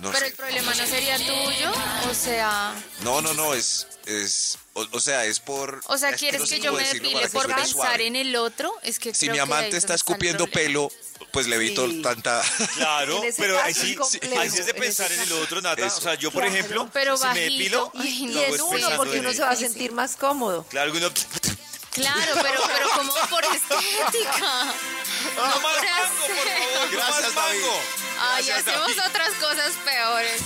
no, 0.00 0.10
Pero 0.12 0.18
sé. 0.18 0.26
el 0.28 0.32
problema 0.34 0.74
no 0.74 0.86
sería 0.86 1.16
tuyo, 1.18 1.72
o 2.10 2.14
sea, 2.14 2.74
no, 3.00 3.20
no, 3.20 3.34
no, 3.34 3.54
es, 3.54 3.86
es 4.06 4.58
o, 4.74 4.86
o 4.92 5.00
sea, 5.00 5.24
es 5.24 5.40
por... 5.40 5.80
o 5.86 5.98
sea, 5.98 6.10
es 6.10 6.16
¿quieres 6.20 6.40
no 6.40 6.46
sé 6.46 6.56
que 6.56 6.62
yo 6.62 6.72
me 6.72 6.84
depile 6.86 7.28
por 7.30 7.46
pensar 7.46 7.66
suave. 7.66 8.06
en 8.06 8.16
el 8.16 8.36
otro? 8.36 8.72
Es 8.82 8.98
que 8.98 9.12
Si 9.14 9.26
creo 9.26 9.32
mi 9.34 9.38
amante 9.40 9.70
es 9.70 9.76
está 9.76 9.94
escupiendo 9.94 10.46
pelo, 10.46 10.90
pues 11.36 11.48
le 11.48 11.56
evito 11.56 11.86
Sí. 11.86 12.00
tanta... 12.00 12.40
Claro, 12.76 13.22
En 13.22 13.34
pero 13.36 13.60
ahí 13.62 13.74
sí, 13.74 13.94
ahí 14.38 14.48
sí 14.48 14.58
es 14.60 14.64
de 14.64 14.72
En 14.72 14.78
pensar 14.78 15.12
ese 15.12 15.22
en 15.22 15.28
el 15.28 15.32
otro, 15.34 15.60
Nata. 15.60 15.84
Eso. 15.86 15.98
O 15.98 16.00
sea, 16.00 16.14
yo, 16.14 16.30
por 16.30 16.40
Claro. 16.42 16.56
ejemplo, 16.56 16.88
Pero 16.94 17.14
si 17.18 17.24
me 17.24 17.28
bajito, 17.28 17.52
depilo, 17.52 17.92
ay, 17.94 18.08
Y 18.24 18.28
lo 18.28 18.40
hago 18.40 18.48
en 18.48 18.54
es 18.54 18.60
uno, 18.86 18.96
porque 18.96 19.14
en 19.18 19.20
uno 19.26 19.32
se 19.34 19.42
va 19.42 19.50
a 19.50 19.56
sentir 19.56 19.92
más 19.92 20.16
cómodo. 20.16 20.64
Claro, 20.70 20.92
que 20.92 20.96
uno... 20.98 21.10
Claro, 21.90 22.32
pero, 22.42 22.60
pero 22.66 22.88
como 22.96 23.12
por 23.28 23.44
estética. 23.54 24.74
¡No 25.36 25.42
más 25.42 25.60
por 25.60 25.84
mango, 25.84 26.14
por 26.16 26.30
favor! 26.30 26.90
¡No 26.90 26.96
Gracias, 26.96 27.10
más 27.10 27.34
David. 27.34 27.60
mango! 27.60 27.80
Ay, 28.18 28.44
Gracias, 28.46 28.58
hacemos 28.68 28.96
David. 28.96 29.10
otras 29.10 29.30
cosas 29.34 29.72
peores. 29.84 30.42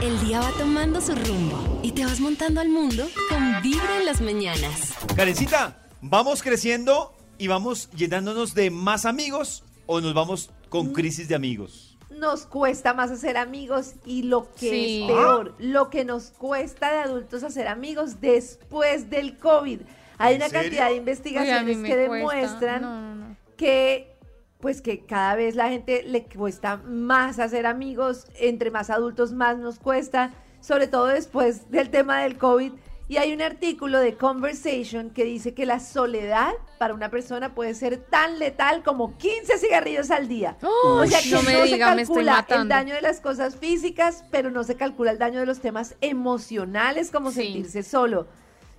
El 0.00 0.20
día 0.26 0.40
va 0.40 0.50
tomando 0.52 1.00
su 1.02 1.14
rumbo 1.14 1.80
y 1.82 1.92
te 1.92 2.06
vas 2.06 2.18
montando 2.20 2.62
al 2.62 2.70
mundo 2.70 3.10
con 3.28 3.60
Vibra 3.60 3.96
en 3.98 4.06
las 4.06 4.22
mañanas. 4.22 4.80
Karencita, 5.14 5.76
¿vamos 6.00 6.42
creciendo 6.42 7.14
y 7.36 7.46
vamos 7.48 7.90
llenándonos 7.94 8.54
de 8.54 8.70
más 8.70 9.04
amigos 9.04 9.62
o 9.86 10.00
nos 10.00 10.14
vamos 10.14 10.50
con 10.68 10.92
crisis 10.92 11.28
de 11.28 11.34
amigos? 11.34 11.90
nos 12.10 12.46
cuesta 12.46 12.94
más 12.94 13.10
hacer 13.10 13.36
amigos 13.36 13.94
y 14.06 14.22
lo 14.22 14.48
que 14.52 14.70
Sí. 14.70 15.02
es 15.02 15.08
peor, 15.10 15.54
lo 15.58 15.90
que 15.90 16.04
nos 16.04 16.30
cuesta 16.30 16.92
de 16.92 16.98
adultos 17.00 17.42
hacer 17.42 17.66
amigos 17.66 18.20
después 18.20 19.10
del 19.10 19.36
COVID. 19.36 19.80
Hay 20.18 20.34
¿En 20.36 20.40
una 20.40 20.48
serio? 20.48 20.62
cantidad 20.62 20.88
de 20.90 20.96
investigaciones 20.96 21.78
que 21.78 21.96
demuestran 21.96 22.82
No, 22.82 23.00
no, 23.00 23.14
no. 23.16 23.36
que 23.56 24.16
pues 24.60 24.80
que 24.80 25.04
cada 25.04 25.34
vez 25.34 25.56
la 25.56 25.68
gente 25.70 26.04
le 26.04 26.24
cuesta 26.24 26.76
más 26.76 27.40
hacer 27.40 27.66
amigos, 27.66 28.26
entre 28.38 28.70
más 28.70 28.90
adultos 28.90 29.32
más 29.32 29.58
nos 29.58 29.80
cuesta, 29.80 30.32
sobre 30.60 30.86
todo 30.86 31.06
después 31.06 31.68
del 31.72 31.90
tema 31.90 32.22
del 32.22 32.38
COVID. 32.38 32.72
Y 33.06 33.18
hay 33.18 33.34
un 33.34 33.42
artículo 33.42 33.98
de 34.00 34.16
Conversation 34.16 35.10
que 35.10 35.24
dice 35.24 35.52
que 35.52 35.66
la 35.66 35.78
soledad 35.78 36.52
para 36.78 36.94
una 36.94 37.10
persona 37.10 37.54
puede 37.54 37.74
ser 37.74 37.98
tan 37.98 38.38
letal 38.38 38.82
como 38.82 39.18
15 39.18 39.58
cigarrillos 39.58 40.10
al 40.10 40.26
día. 40.26 40.56
o 40.62 41.04
sea 41.06 41.20
que 41.20 41.28
no 41.30 41.42
me 41.42 41.52
se 41.52 41.62
diga, 41.64 41.94
calcula 41.94 42.46
el 42.48 42.68
daño 42.68 42.94
de 42.94 43.02
las 43.02 43.20
cosas 43.20 43.56
físicas, 43.56 44.24
pero 44.30 44.50
no 44.50 44.64
se 44.64 44.76
calcula 44.76 45.10
el 45.10 45.18
daño 45.18 45.40
de 45.40 45.46
los 45.46 45.60
temas 45.60 45.96
emocionales 46.00 47.10
como 47.10 47.30
Sí. 47.30 47.42
sentirse 47.42 47.82
solo. 47.82 48.26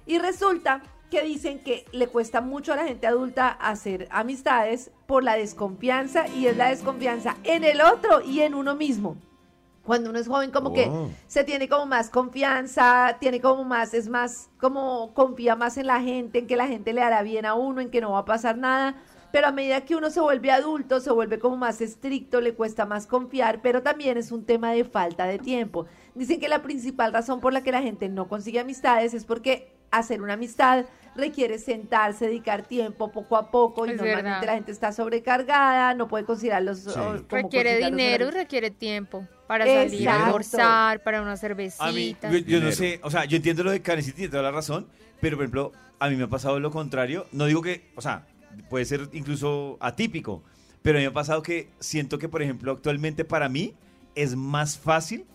Y 0.07 0.17
resulta 0.17 0.81
que 1.11 1.21
dicen 1.21 1.59
que 1.63 1.85
le 1.91 2.07
cuesta 2.07 2.41
mucho 2.41 2.73
a 2.73 2.77
la 2.77 2.85
gente 2.85 3.05
adulta 3.05 3.49
hacer 3.49 4.07
amistades 4.09 4.89
por 5.05 5.23
la 5.23 5.35
desconfianza 5.37 6.27
y 6.29 6.47
es 6.47 6.57
la 6.57 6.69
desconfianza 6.71 7.37
en 7.43 7.63
el 7.63 7.79
otro 7.79 8.21
y 8.21 8.41
en 8.41 8.55
uno 8.55 8.75
mismo. 8.75 9.17
Cuando 9.85 10.09
uno 10.09 10.19
es 10.19 10.27
joven 10.27 10.51
como 10.51 10.73
que 10.73 10.87
Oh. 10.87 11.09
se 11.27 11.43
tiene 11.43 11.69
como 11.69 11.85
más 11.85 12.09
confianza, 12.09 13.17
tiene 13.19 13.39
como 13.39 13.63
más, 13.63 13.93
es 13.93 14.09
más, 14.09 14.49
como 14.59 15.13
confía 15.13 15.55
más 15.55 15.77
en 15.77 15.87
la 15.87 16.01
gente, 16.01 16.39
en 16.39 16.47
que 16.47 16.55
la 16.55 16.67
gente 16.67 16.91
le 16.93 17.01
hará 17.01 17.21
bien 17.21 17.45
a 17.45 17.53
uno, 17.53 17.81
en 17.81 17.89
que 17.89 18.01
no 18.01 18.11
va 18.11 18.19
a 18.19 18.25
pasar 18.25 18.57
nada. 18.57 18.95
Pero 19.31 19.47
a 19.47 19.51
medida 19.51 19.81
que 19.81 19.95
uno 19.95 20.09
se 20.09 20.21
vuelve 20.21 20.49
adulto, 20.51 20.99
se 21.01 21.11
vuelve 21.11 21.39
como 21.39 21.57
más 21.57 21.81
estricto, 21.81 22.39
le 22.39 22.53
cuesta 22.53 22.85
más 22.85 23.05
confiar, 23.05 23.61
pero 23.61 23.83
también 23.83 24.17
es 24.17 24.31
un 24.31 24.45
tema 24.45 24.71
de 24.71 24.85
falta 24.85 25.25
de 25.25 25.39
tiempo. 25.39 25.85
Dicen 26.13 26.39
que 26.39 26.47
la 26.47 26.61
principal 26.61 27.11
razón 27.11 27.41
por 27.41 27.51
la 27.51 27.61
que 27.61 27.71
la 27.73 27.81
gente 27.81 28.07
no 28.07 28.27
consigue 28.29 28.59
amistades 28.61 29.13
es 29.13 29.25
porque 29.25 29.73
hacer 29.91 30.21
una 30.21 30.33
amistad 30.33 30.85
requiere 31.15 31.57
sentarse, 31.59 32.25
dedicar 32.27 32.67
tiempo 32.67 33.11
poco 33.11 33.37
a 33.37 33.49
poco 33.51 33.85
y 33.85 33.91
Es 33.91 33.95
normalmente 33.97 34.29
verdad. 34.31 34.45
la 34.45 34.53
gente 34.55 34.71
está 34.71 34.91
sobrecargada, 34.91 35.93
no 35.93 36.07
puede 36.07 36.25
considerar 36.25 36.63
los... 36.63 36.79
Sí. 36.79 36.89
o- 36.91 37.25
como 37.27 37.43
Requiere 37.43 37.77
dinero 37.85 38.27
y 38.27 38.31
requiere 38.31 38.69
tiempo 38.71 39.25
para 39.47 39.65
salir 39.65 40.09
a 40.09 40.25
almorzar, 40.25 41.01
para 41.03 41.21
una 41.21 41.31
A 41.31 41.33
mí, 41.35 41.39
cervecita. 41.39 42.31
yo, 42.31 42.37
yo 42.39 42.59
no 42.59 42.71
sé, 42.71 42.99
o 43.03 43.09
sea, 43.11 43.25
yo 43.25 43.37
entiendo 43.37 43.63
lo 43.63 43.71
de 43.71 43.81
Karencita 43.81 44.15
y 44.15 44.17
tiene 44.17 44.31
toda 44.31 44.43
la 44.43 44.51
razón, 44.51 44.87
pero 45.21 45.37
por 45.37 45.43
ejemplo, 45.45 45.71
a 45.99 46.09
mí 46.09 46.15
me 46.15 46.23
ha 46.23 46.27
pasado 46.27 46.59
lo 46.59 46.71
contrario. 46.71 47.27
No 47.31 47.45
digo 47.45 47.61
que, 47.61 47.89
o 47.95 48.01
sea, 48.01 48.27
puede 48.69 48.85
ser 48.85 49.07
incluso 49.13 49.77
atípico, 49.79 50.43
pero 50.81 50.97
a 50.97 50.99
mí 50.99 51.05
me 51.05 51.09
ha 51.11 51.13
pasado 51.13 51.41
que 51.41 51.69
siento 51.79 52.19
que, 52.19 52.27
por 52.27 52.41
ejemplo, 52.41 52.71
actualmente 52.73 53.23
para 53.23 53.47
mí 53.49 53.73
es 54.15 54.35
más 54.35 54.77
fácil 54.77 55.25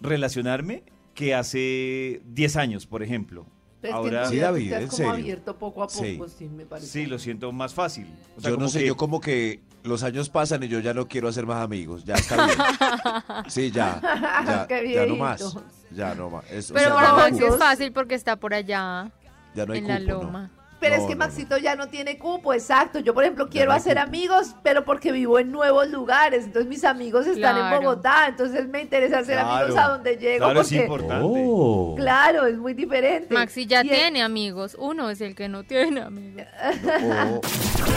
relacionarme 0.00 0.82
que 1.14 1.34
hace 1.34 2.22
10 2.26 2.56
años, 2.56 2.86
por 2.86 3.02
ejemplo. 3.02 3.46
Pero 3.80 3.94
es 3.96 4.00
que 4.02 4.08
en 4.08 4.14
Ahora, 4.16 4.28
Sí, 4.28 4.36
David, 4.38 4.64
estás 4.66 4.80
en 4.82 4.86
como 4.88 4.96
serio. 4.96 5.12
abierto 5.12 5.56
poco 5.58 5.82
a 5.82 5.86
poco, 5.86 6.02
Sí. 6.04 6.20
sí, 6.38 6.48
me 6.48 6.66
parece. 6.66 6.86
sí, 6.88 7.06
lo 7.06 7.18
siento 7.18 7.50
más 7.52 7.72
fácil. 7.74 8.06
O 8.36 8.40
sea, 8.40 8.50
yo 8.50 8.56
no 8.58 8.68
sé, 8.68 8.80
que- 8.80 8.86
yo 8.86 8.96
como 8.96 9.20
que 9.20 9.60
los 9.84 10.02
años 10.02 10.28
pasan 10.28 10.62
y 10.62 10.68
yo 10.68 10.80
ya 10.80 10.92
no 10.92 11.08
quiero 11.08 11.28
hacer 11.28 11.46
más 11.46 11.62
amigos. 11.64 12.04
Ya 12.04 12.14
está 12.14 12.44
bien. 12.46 12.58
Sí, 13.48 13.70
ya. 13.70 14.00
Ya, 14.46 14.66
Qué 14.68 14.92
ya 14.92 15.06
no 15.06 15.16
más. 15.16 15.56
Ya 15.90 16.14
no 16.14 16.28
más. 16.30 16.44
Es- 16.50 16.70
o 16.70 16.74
Pero 16.74 16.90
sea, 16.96 17.14
para 17.14 17.30
no 17.30 17.46
es 17.46 17.56
fácil 17.56 17.92
porque 17.92 18.14
está 18.14 18.36
por 18.36 18.52
allá, 18.54 19.10
Ya 19.54 19.64
no 19.66 19.72
hay 19.72 19.78
en 19.78 19.88
la 19.88 19.98
¿no? 20.00 20.50
Pero 20.80 20.96
No, 20.96 21.02
es 21.02 21.06
que 21.08 21.14
no, 21.14 21.20
no. 21.20 21.26
Maxito 21.26 21.58
ya 21.58 21.76
no 21.76 21.88
tiene 21.88 22.16
cupo, 22.18 22.54
exacto. 22.54 22.98
Yo, 23.00 23.12
por 23.14 23.22
ejemplo, 23.24 23.48
quiero 23.50 23.70
hacer 23.72 23.96
cupo. 23.96 24.06
amigos, 24.08 24.54
pero 24.62 24.84
porque 24.84 25.12
vivo 25.12 25.38
en 25.38 25.52
nuevos 25.52 25.88
lugares. 25.88 26.44
Entonces 26.44 26.68
mis 26.68 26.84
amigos 26.84 27.26
están 27.26 27.56
Claro. 27.56 27.76
en 27.76 27.82
Bogotá. 27.84 28.26
Entonces 28.28 28.66
me 28.68 28.80
interesa 28.80 29.18
hacer 29.18 29.34
Claro. 29.38 29.50
amigos 29.66 29.76
a 29.78 29.88
donde 29.88 30.16
llego. 30.16 30.38
Claro, 30.46 30.60
es 30.62 30.68
porque, 30.68 30.82
importante. 30.82 31.24
Oh. 31.44 31.94
claro, 31.96 32.46
es 32.46 32.56
muy 32.56 32.72
diferente. 32.74 33.34
Maxi 33.34 33.66
ya 33.66 33.84
Y 33.84 33.90
es- 33.90 33.94
tiene 33.96 34.22
amigos, 34.22 34.76
uno 34.78 35.10
es 35.10 35.20
el 35.20 35.34
que 35.34 35.48
no 35.48 35.64
tiene 35.64 36.00
amigos. 36.00 36.44
Oh. 36.62 37.40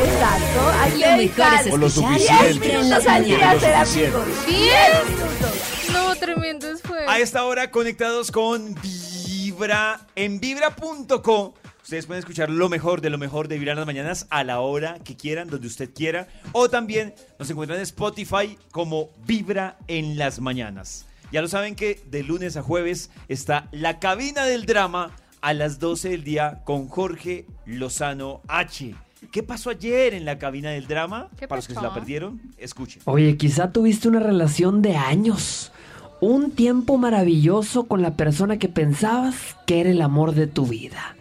Exacto. 0.04 0.72
Hay 0.82 0.92
que 0.92 1.08
dedicar 1.08 1.66
es 1.68 1.74
O 1.74 1.78
lo 1.78 1.88
escuchar 1.88 2.20
suficiente. 2.20 2.54
Vibra 2.60 2.80
en 2.80 2.90
las 2.90 3.04
minutos 3.04 3.08
al 3.08 3.24
día 3.26 3.52
a 3.52 3.54
suficiente. 3.86 4.18
amigos. 4.18 4.46
¡Bien! 4.48 5.18
minutos. 5.18 5.90
No, 5.94 6.16
tremendo 6.16 6.68
esfuerzo. 6.72 7.10
A 7.10 7.20
esta 7.20 7.44
hora 7.46 7.72
conectados 7.72 8.32
con 8.32 8.76
Vibra 8.82 10.00
en 10.16 10.40
vibra.co. 10.40 11.54
Ustedes 11.84 12.06
pueden 12.06 12.20
escuchar 12.20 12.50
lo 12.50 12.70
mejor 12.70 13.02
de 13.02 13.10
lo 13.10 13.18
mejor 13.18 13.50
de 13.50 13.58
Vibra 13.58 13.74
en 13.74 13.78
las 13.78 13.86
mañanas 13.86 14.28
a 14.30 14.46
la 14.46 14.62
hora 14.62 15.00
que 15.04 15.18
quieran, 15.18 15.50
donde 15.50 15.68
usted 15.68 15.94
quiera. 15.94 16.30
O 16.54 16.70
también 16.70 17.14
nos 17.38 17.50
encuentran 17.50 17.78
en 17.78 17.84
Spotify 17.84 18.58
como 18.72 19.10
Vibra 19.28 19.78
en 19.88 20.18
las 20.18 20.40
mañanas. 20.40 21.06
Ya 21.34 21.42
lo 21.42 21.50
saben 21.50 21.76
que 21.76 22.02
de 22.10 22.24
lunes 22.24 22.56
a 22.56 22.62
jueves 22.62 23.10
está 23.28 23.68
la 23.74 24.00
cabina 24.00 24.46
del 24.46 24.66
drama 24.66 25.12
a 25.42 25.54
las 25.54 25.80
12 25.80 26.08
del 26.08 26.24
día 26.24 26.62
con 26.64 26.88
Jorge 26.88 27.48
Lozano 27.66 28.42
H. 28.48 28.96
¿Qué 29.34 29.44
pasó 29.44 29.70
ayer 29.70 30.14
en 30.14 30.24
la 30.24 30.40
cabina 30.40 30.70
del 30.70 30.88
drama? 30.88 31.30
¿Qué 31.38 31.50
Para 31.50 31.58
los 31.58 31.68
que 31.68 31.74
se 31.74 31.82
la 31.82 31.94
perdieron, 31.94 32.42
escuchen. 32.58 33.02
Oye, 33.06 33.36
quizá 33.36 33.74
tuviste 33.74 34.08
una 34.08 34.22
relación 34.22 34.82
de 34.82 34.96
años. 34.96 35.74
Un 36.22 36.52
tiempo 36.52 36.98
maravilloso 36.98 37.84
con 37.88 38.02
la 38.02 38.16
persona 38.16 38.58
que 38.58 38.70
pensabas 38.70 39.58
que 39.68 39.82
era 39.82 39.90
el 39.90 40.02
amor 40.02 40.34
de 40.34 40.48
tu 40.48 40.66
vida. 40.66 41.18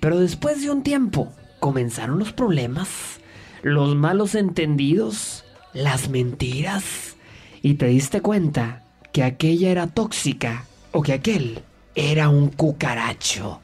Pero 0.00 0.18
después 0.18 0.62
de 0.62 0.70
un 0.70 0.82
tiempo 0.82 1.32
comenzaron 1.60 2.18
los 2.18 2.32
problemas, 2.32 3.20
los 3.62 3.94
malos 3.96 4.34
entendidos, 4.34 5.44
las 5.72 6.08
mentiras. 6.08 7.16
Y 7.62 7.74
te 7.74 7.86
diste 7.86 8.20
cuenta 8.20 8.82
que 9.12 9.24
aquella 9.24 9.70
era 9.70 9.86
tóxica 9.86 10.64
o 10.92 11.02
que 11.02 11.12
aquel 11.12 11.60
era 11.94 12.28
un 12.28 12.48
cucaracho. 12.48 13.60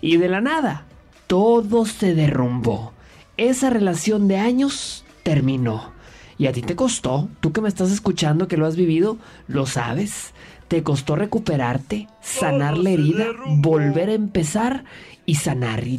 Y 0.00 0.18
de 0.18 0.28
la 0.28 0.40
nada, 0.40 0.84
todo 1.26 1.86
se 1.86 2.14
derrumbó. 2.14 2.92
Esa 3.36 3.70
relación 3.70 4.28
de 4.28 4.36
años 4.36 5.04
terminó. 5.22 5.92
Y 6.38 6.46
a 6.46 6.52
ti 6.52 6.60
te 6.62 6.76
costó, 6.76 7.28
tú 7.40 7.52
que 7.52 7.60
me 7.60 7.68
estás 7.68 7.90
escuchando, 7.90 8.48
que 8.48 8.56
lo 8.56 8.66
has 8.66 8.76
vivido, 8.76 9.16
lo 9.48 9.66
sabes. 9.66 10.32
Te 10.68 10.82
costó 10.82 11.16
recuperarte, 11.16 12.08
sanar 12.20 12.78
la 12.78 12.90
herida, 12.90 13.26
volver 13.46 14.08
a 14.08 14.14
empezar 14.14 14.84
y 15.26 15.36
sanar. 15.36 15.86
Y, 15.86 15.98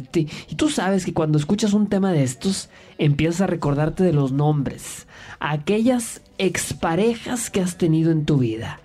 tú 0.56 0.68
sabes 0.70 1.04
que 1.04 1.14
cuando 1.14 1.38
escuchas 1.38 1.72
un 1.72 1.88
tema 1.88 2.12
de 2.12 2.22
estos, 2.22 2.68
empiezas 2.98 3.42
a 3.42 3.46
recordarte 3.46 4.04
de 4.04 4.12
los 4.12 4.32
nombres, 4.32 5.06
aquellas 5.40 6.20
exparejas 6.38 7.50
que 7.50 7.60
has 7.60 7.76
tenido 7.78 8.10
en 8.10 8.24
tu 8.26 8.38
vida. 8.38 8.80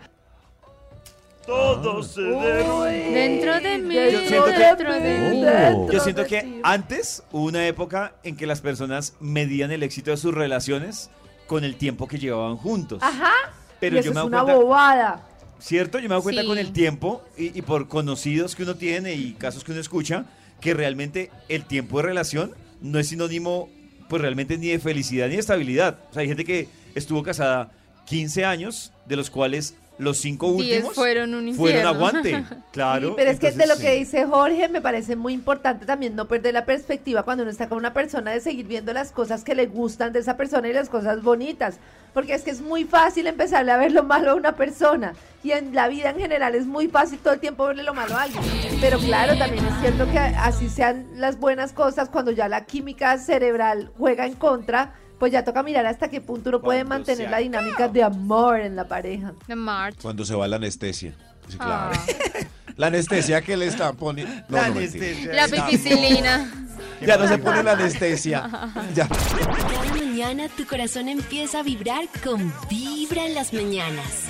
Todo 1.45 2.03
se 2.03 2.21
Dentro 2.21 3.59
de 3.59 3.77
mí, 3.79 3.95
Yo 3.95 4.19
siento 4.27 4.45
que- 4.45 4.59
dentro 4.59 4.93
de 4.93 4.99
mí. 4.99 5.41
Dentro 5.41 5.91
Yo 5.93 5.99
siento 5.99 6.21
de 6.21 6.27
que 6.27 6.41
ti. 6.43 6.59
antes 6.63 7.23
hubo 7.31 7.45
una 7.45 7.65
época 7.65 8.13
en 8.23 8.37
que 8.37 8.45
las 8.45 8.61
personas 8.61 9.15
medían 9.19 9.71
el 9.71 9.81
éxito 9.81 10.11
de 10.11 10.17
sus 10.17 10.33
relaciones 10.33 11.09
con 11.47 11.63
el 11.63 11.75
tiempo 11.75 12.07
que 12.07 12.19
llevaban 12.19 12.55
juntos. 12.55 13.01
Ajá. 13.01 13.31
Pero 13.79 13.95
y 13.97 14.03
yo 14.03 14.11
eso 14.11 14.13
me 14.13 14.19
es 14.19 14.25
una 14.27 14.43
cuenta, 14.43 14.61
bobada. 14.61 15.21
¿Cierto? 15.59 15.97
Yo 15.99 16.03
me 16.03 16.07
he 16.07 16.09
dado 16.09 16.23
cuenta 16.23 16.41
Sí. 16.41 16.47
con 16.47 16.57
el 16.57 16.71
tiempo 16.73 17.23
y, 17.37 17.57
y 17.57 17.61
por 17.61 17.87
conocidos 17.87 18.55
que 18.55 18.63
uno 18.63 18.75
tiene 18.75 19.13
y 19.13 19.33
casos 19.33 19.63
que 19.63 19.71
uno 19.71 19.81
escucha, 19.81 20.25
que 20.61 20.73
realmente 20.73 21.31
el 21.47 21.65
tiempo 21.65 21.97
de 21.97 22.03
relación 22.03 22.51
no 22.81 22.99
es 22.99 23.07
sinónimo, 23.09 23.69
pues 24.09 24.21
realmente 24.21 24.57
ni 24.57 24.67
de 24.67 24.79
felicidad 24.79 25.27
ni 25.27 25.33
de 25.35 25.39
estabilidad. 25.39 25.99
O 26.09 26.13
sea, 26.13 26.21
hay 26.21 26.27
gente 26.27 26.45
que 26.45 26.67
estuvo 26.95 27.23
casada 27.23 27.71
15 28.07 28.45
años, 28.45 28.91
de 29.05 29.15
los 29.15 29.29
cuales 29.29 29.75
los 29.99 30.17
cinco 30.17 30.47
últimos 30.47 30.95
fueron 30.95 31.35
un 31.35 31.53
fueron 31.53 31.85
aguante. 31.85 32.43
Claro. 32.71 33.09
Sí, 33.09 33.13
pero 33.17 33.31
es 33.31 33.39
que 33.39 33.51
de 33.51 33.67
lo 33.67 33.77
que 33.77 33.95
dice 33.95 34.25
Jorge 34.25 34.69
me 34.69 34.79
parece 34.79 35.15
muy 35.15 35.33
importante 35.33 35.85
también 35.85 36.15
no 36.15 36.27
perder 36.27 36.53
la 36.53 36.65
perspectiva 36.65 37.23
cuando 37.23 37.43
uno 37.43 37.51
está 37.51 37.67
con 37.67 37.77
una 37.77 37.93
persona 37.93 38.31
de 38.31 38.39
seguir 38.39 38.67
viendo 38.67 38.93
las 38.93 39.11
cosas 39.11 39.43
que 39.43 39.55
le 39.55 39.65
gustan 39.65 40.13
de 40.13 40.19
esa 40.19 40.37
persona 40.37 40.69
y 40.69 40.73
las 40.73 40.87
cosas 40.87 41.21
bonitas. 41.21 41.77
Porque 42.13 42.33
es 42.33 42.43
que 42.43 42.51
es 42.51 42.61
muy 42.61 42.85
fácil 42.85 43.27
empezarle 43.27 43.71
a 43.71 43.77
ver 43.77 43.91
lo 43.91 44.03
malo 44.03 44.31
a 44.31 44.35
una 44.35 44.55
persona. 44.55 45.13
Y 45.43 45.51
en 45.51 45.75
la 45.75 45.87
vida 45.87 46.11
en 46.11 46.17
general 46.17 46.55
es 46.55 46.65
muy 46.65 46.87
fácil 46.87 47.19
todo 47.19 47.33
el 47.33 47.39
tiempo 47.39 47.65
verle 47.65 47.83
lo 47.83 47.93
malo 47.93 48.15
a 48.15 48.23
alguien. 48.23 48.43
Pero 48.79 48.99
claro, 48.99 49.37
también 49.37 49.65
es 49.65 49.79
cierto 49.81 50.09
que 50.11 50.19
así 50.19 50.69
sean 50.69 51.07
las 51.15 51.39
buenas 51.39 51.73
cosas, 51.73 52.09
cuando 52.09 52.31
ya 52.31 52.47
la 52.47 52.65
química 52.65 53.17
cerebral 53.17 53.91
juega 53.97 54.25
en 54.25 54.33
contra, 54.33 54.93
pues 55.19 55.31
ya 55.31 55.43
toca 55.43 55.61
mirar 55.61 55.85
hasta 55.85 56.09
qué 56.09 56.21
punto 56.21 56.49
uno 56.49 56.61
puede 56.61 56.83
mantener 56.83 57.29
la 57.29 57.39
dinámica 57.39 57.87
de 57.87 58.03
amor 58.03 58.59
en 58.61 58.75
la 58.75 58.87
pareja. 58.87 59.33
The 59.47 59.55
March. 59.55 59.97
Cuando 60.01 60.25
se 60.25 60.33
va 60.33 60.47
la 60.47 60.55
anestesia. 60.55 61.13
Sí, 61.47 61.57
claro. 61.57 61.91
Ah. 61.93 62.45
La 62.77 62.87
anestesia 62.87 63.41
que 63.41 63.57
le 63.57 63.67
están 63.67 63.97
poniendo. 63.97 64.33
No, 64.47 64.57
La 64.57 64.69
no, 64.69 64.77
anestesia. 64.77 65.33
La 65.33 65.47
pipicilina. 65.47 66.51
Ya 67.05 67.17
no 67.17 67.29
se 67.29 67.37
pone 67.37 67.63
la 67.63 67.73
anestesia. 67.73 68.49
Ya. 68.95 69.07
Cada 69.07 69.93
mañana 69.95 70.49
tu 70.49 70.65
corazón 70.65 71.07
empieza 71.07 71.59
a 71.59 71.63
vibrar 71.63 72.05
con 72.23 72.53
Vibra 72.69 73.25
en 73.25 73.35
las 73.35 73.53
mañanas. 73.53 74.25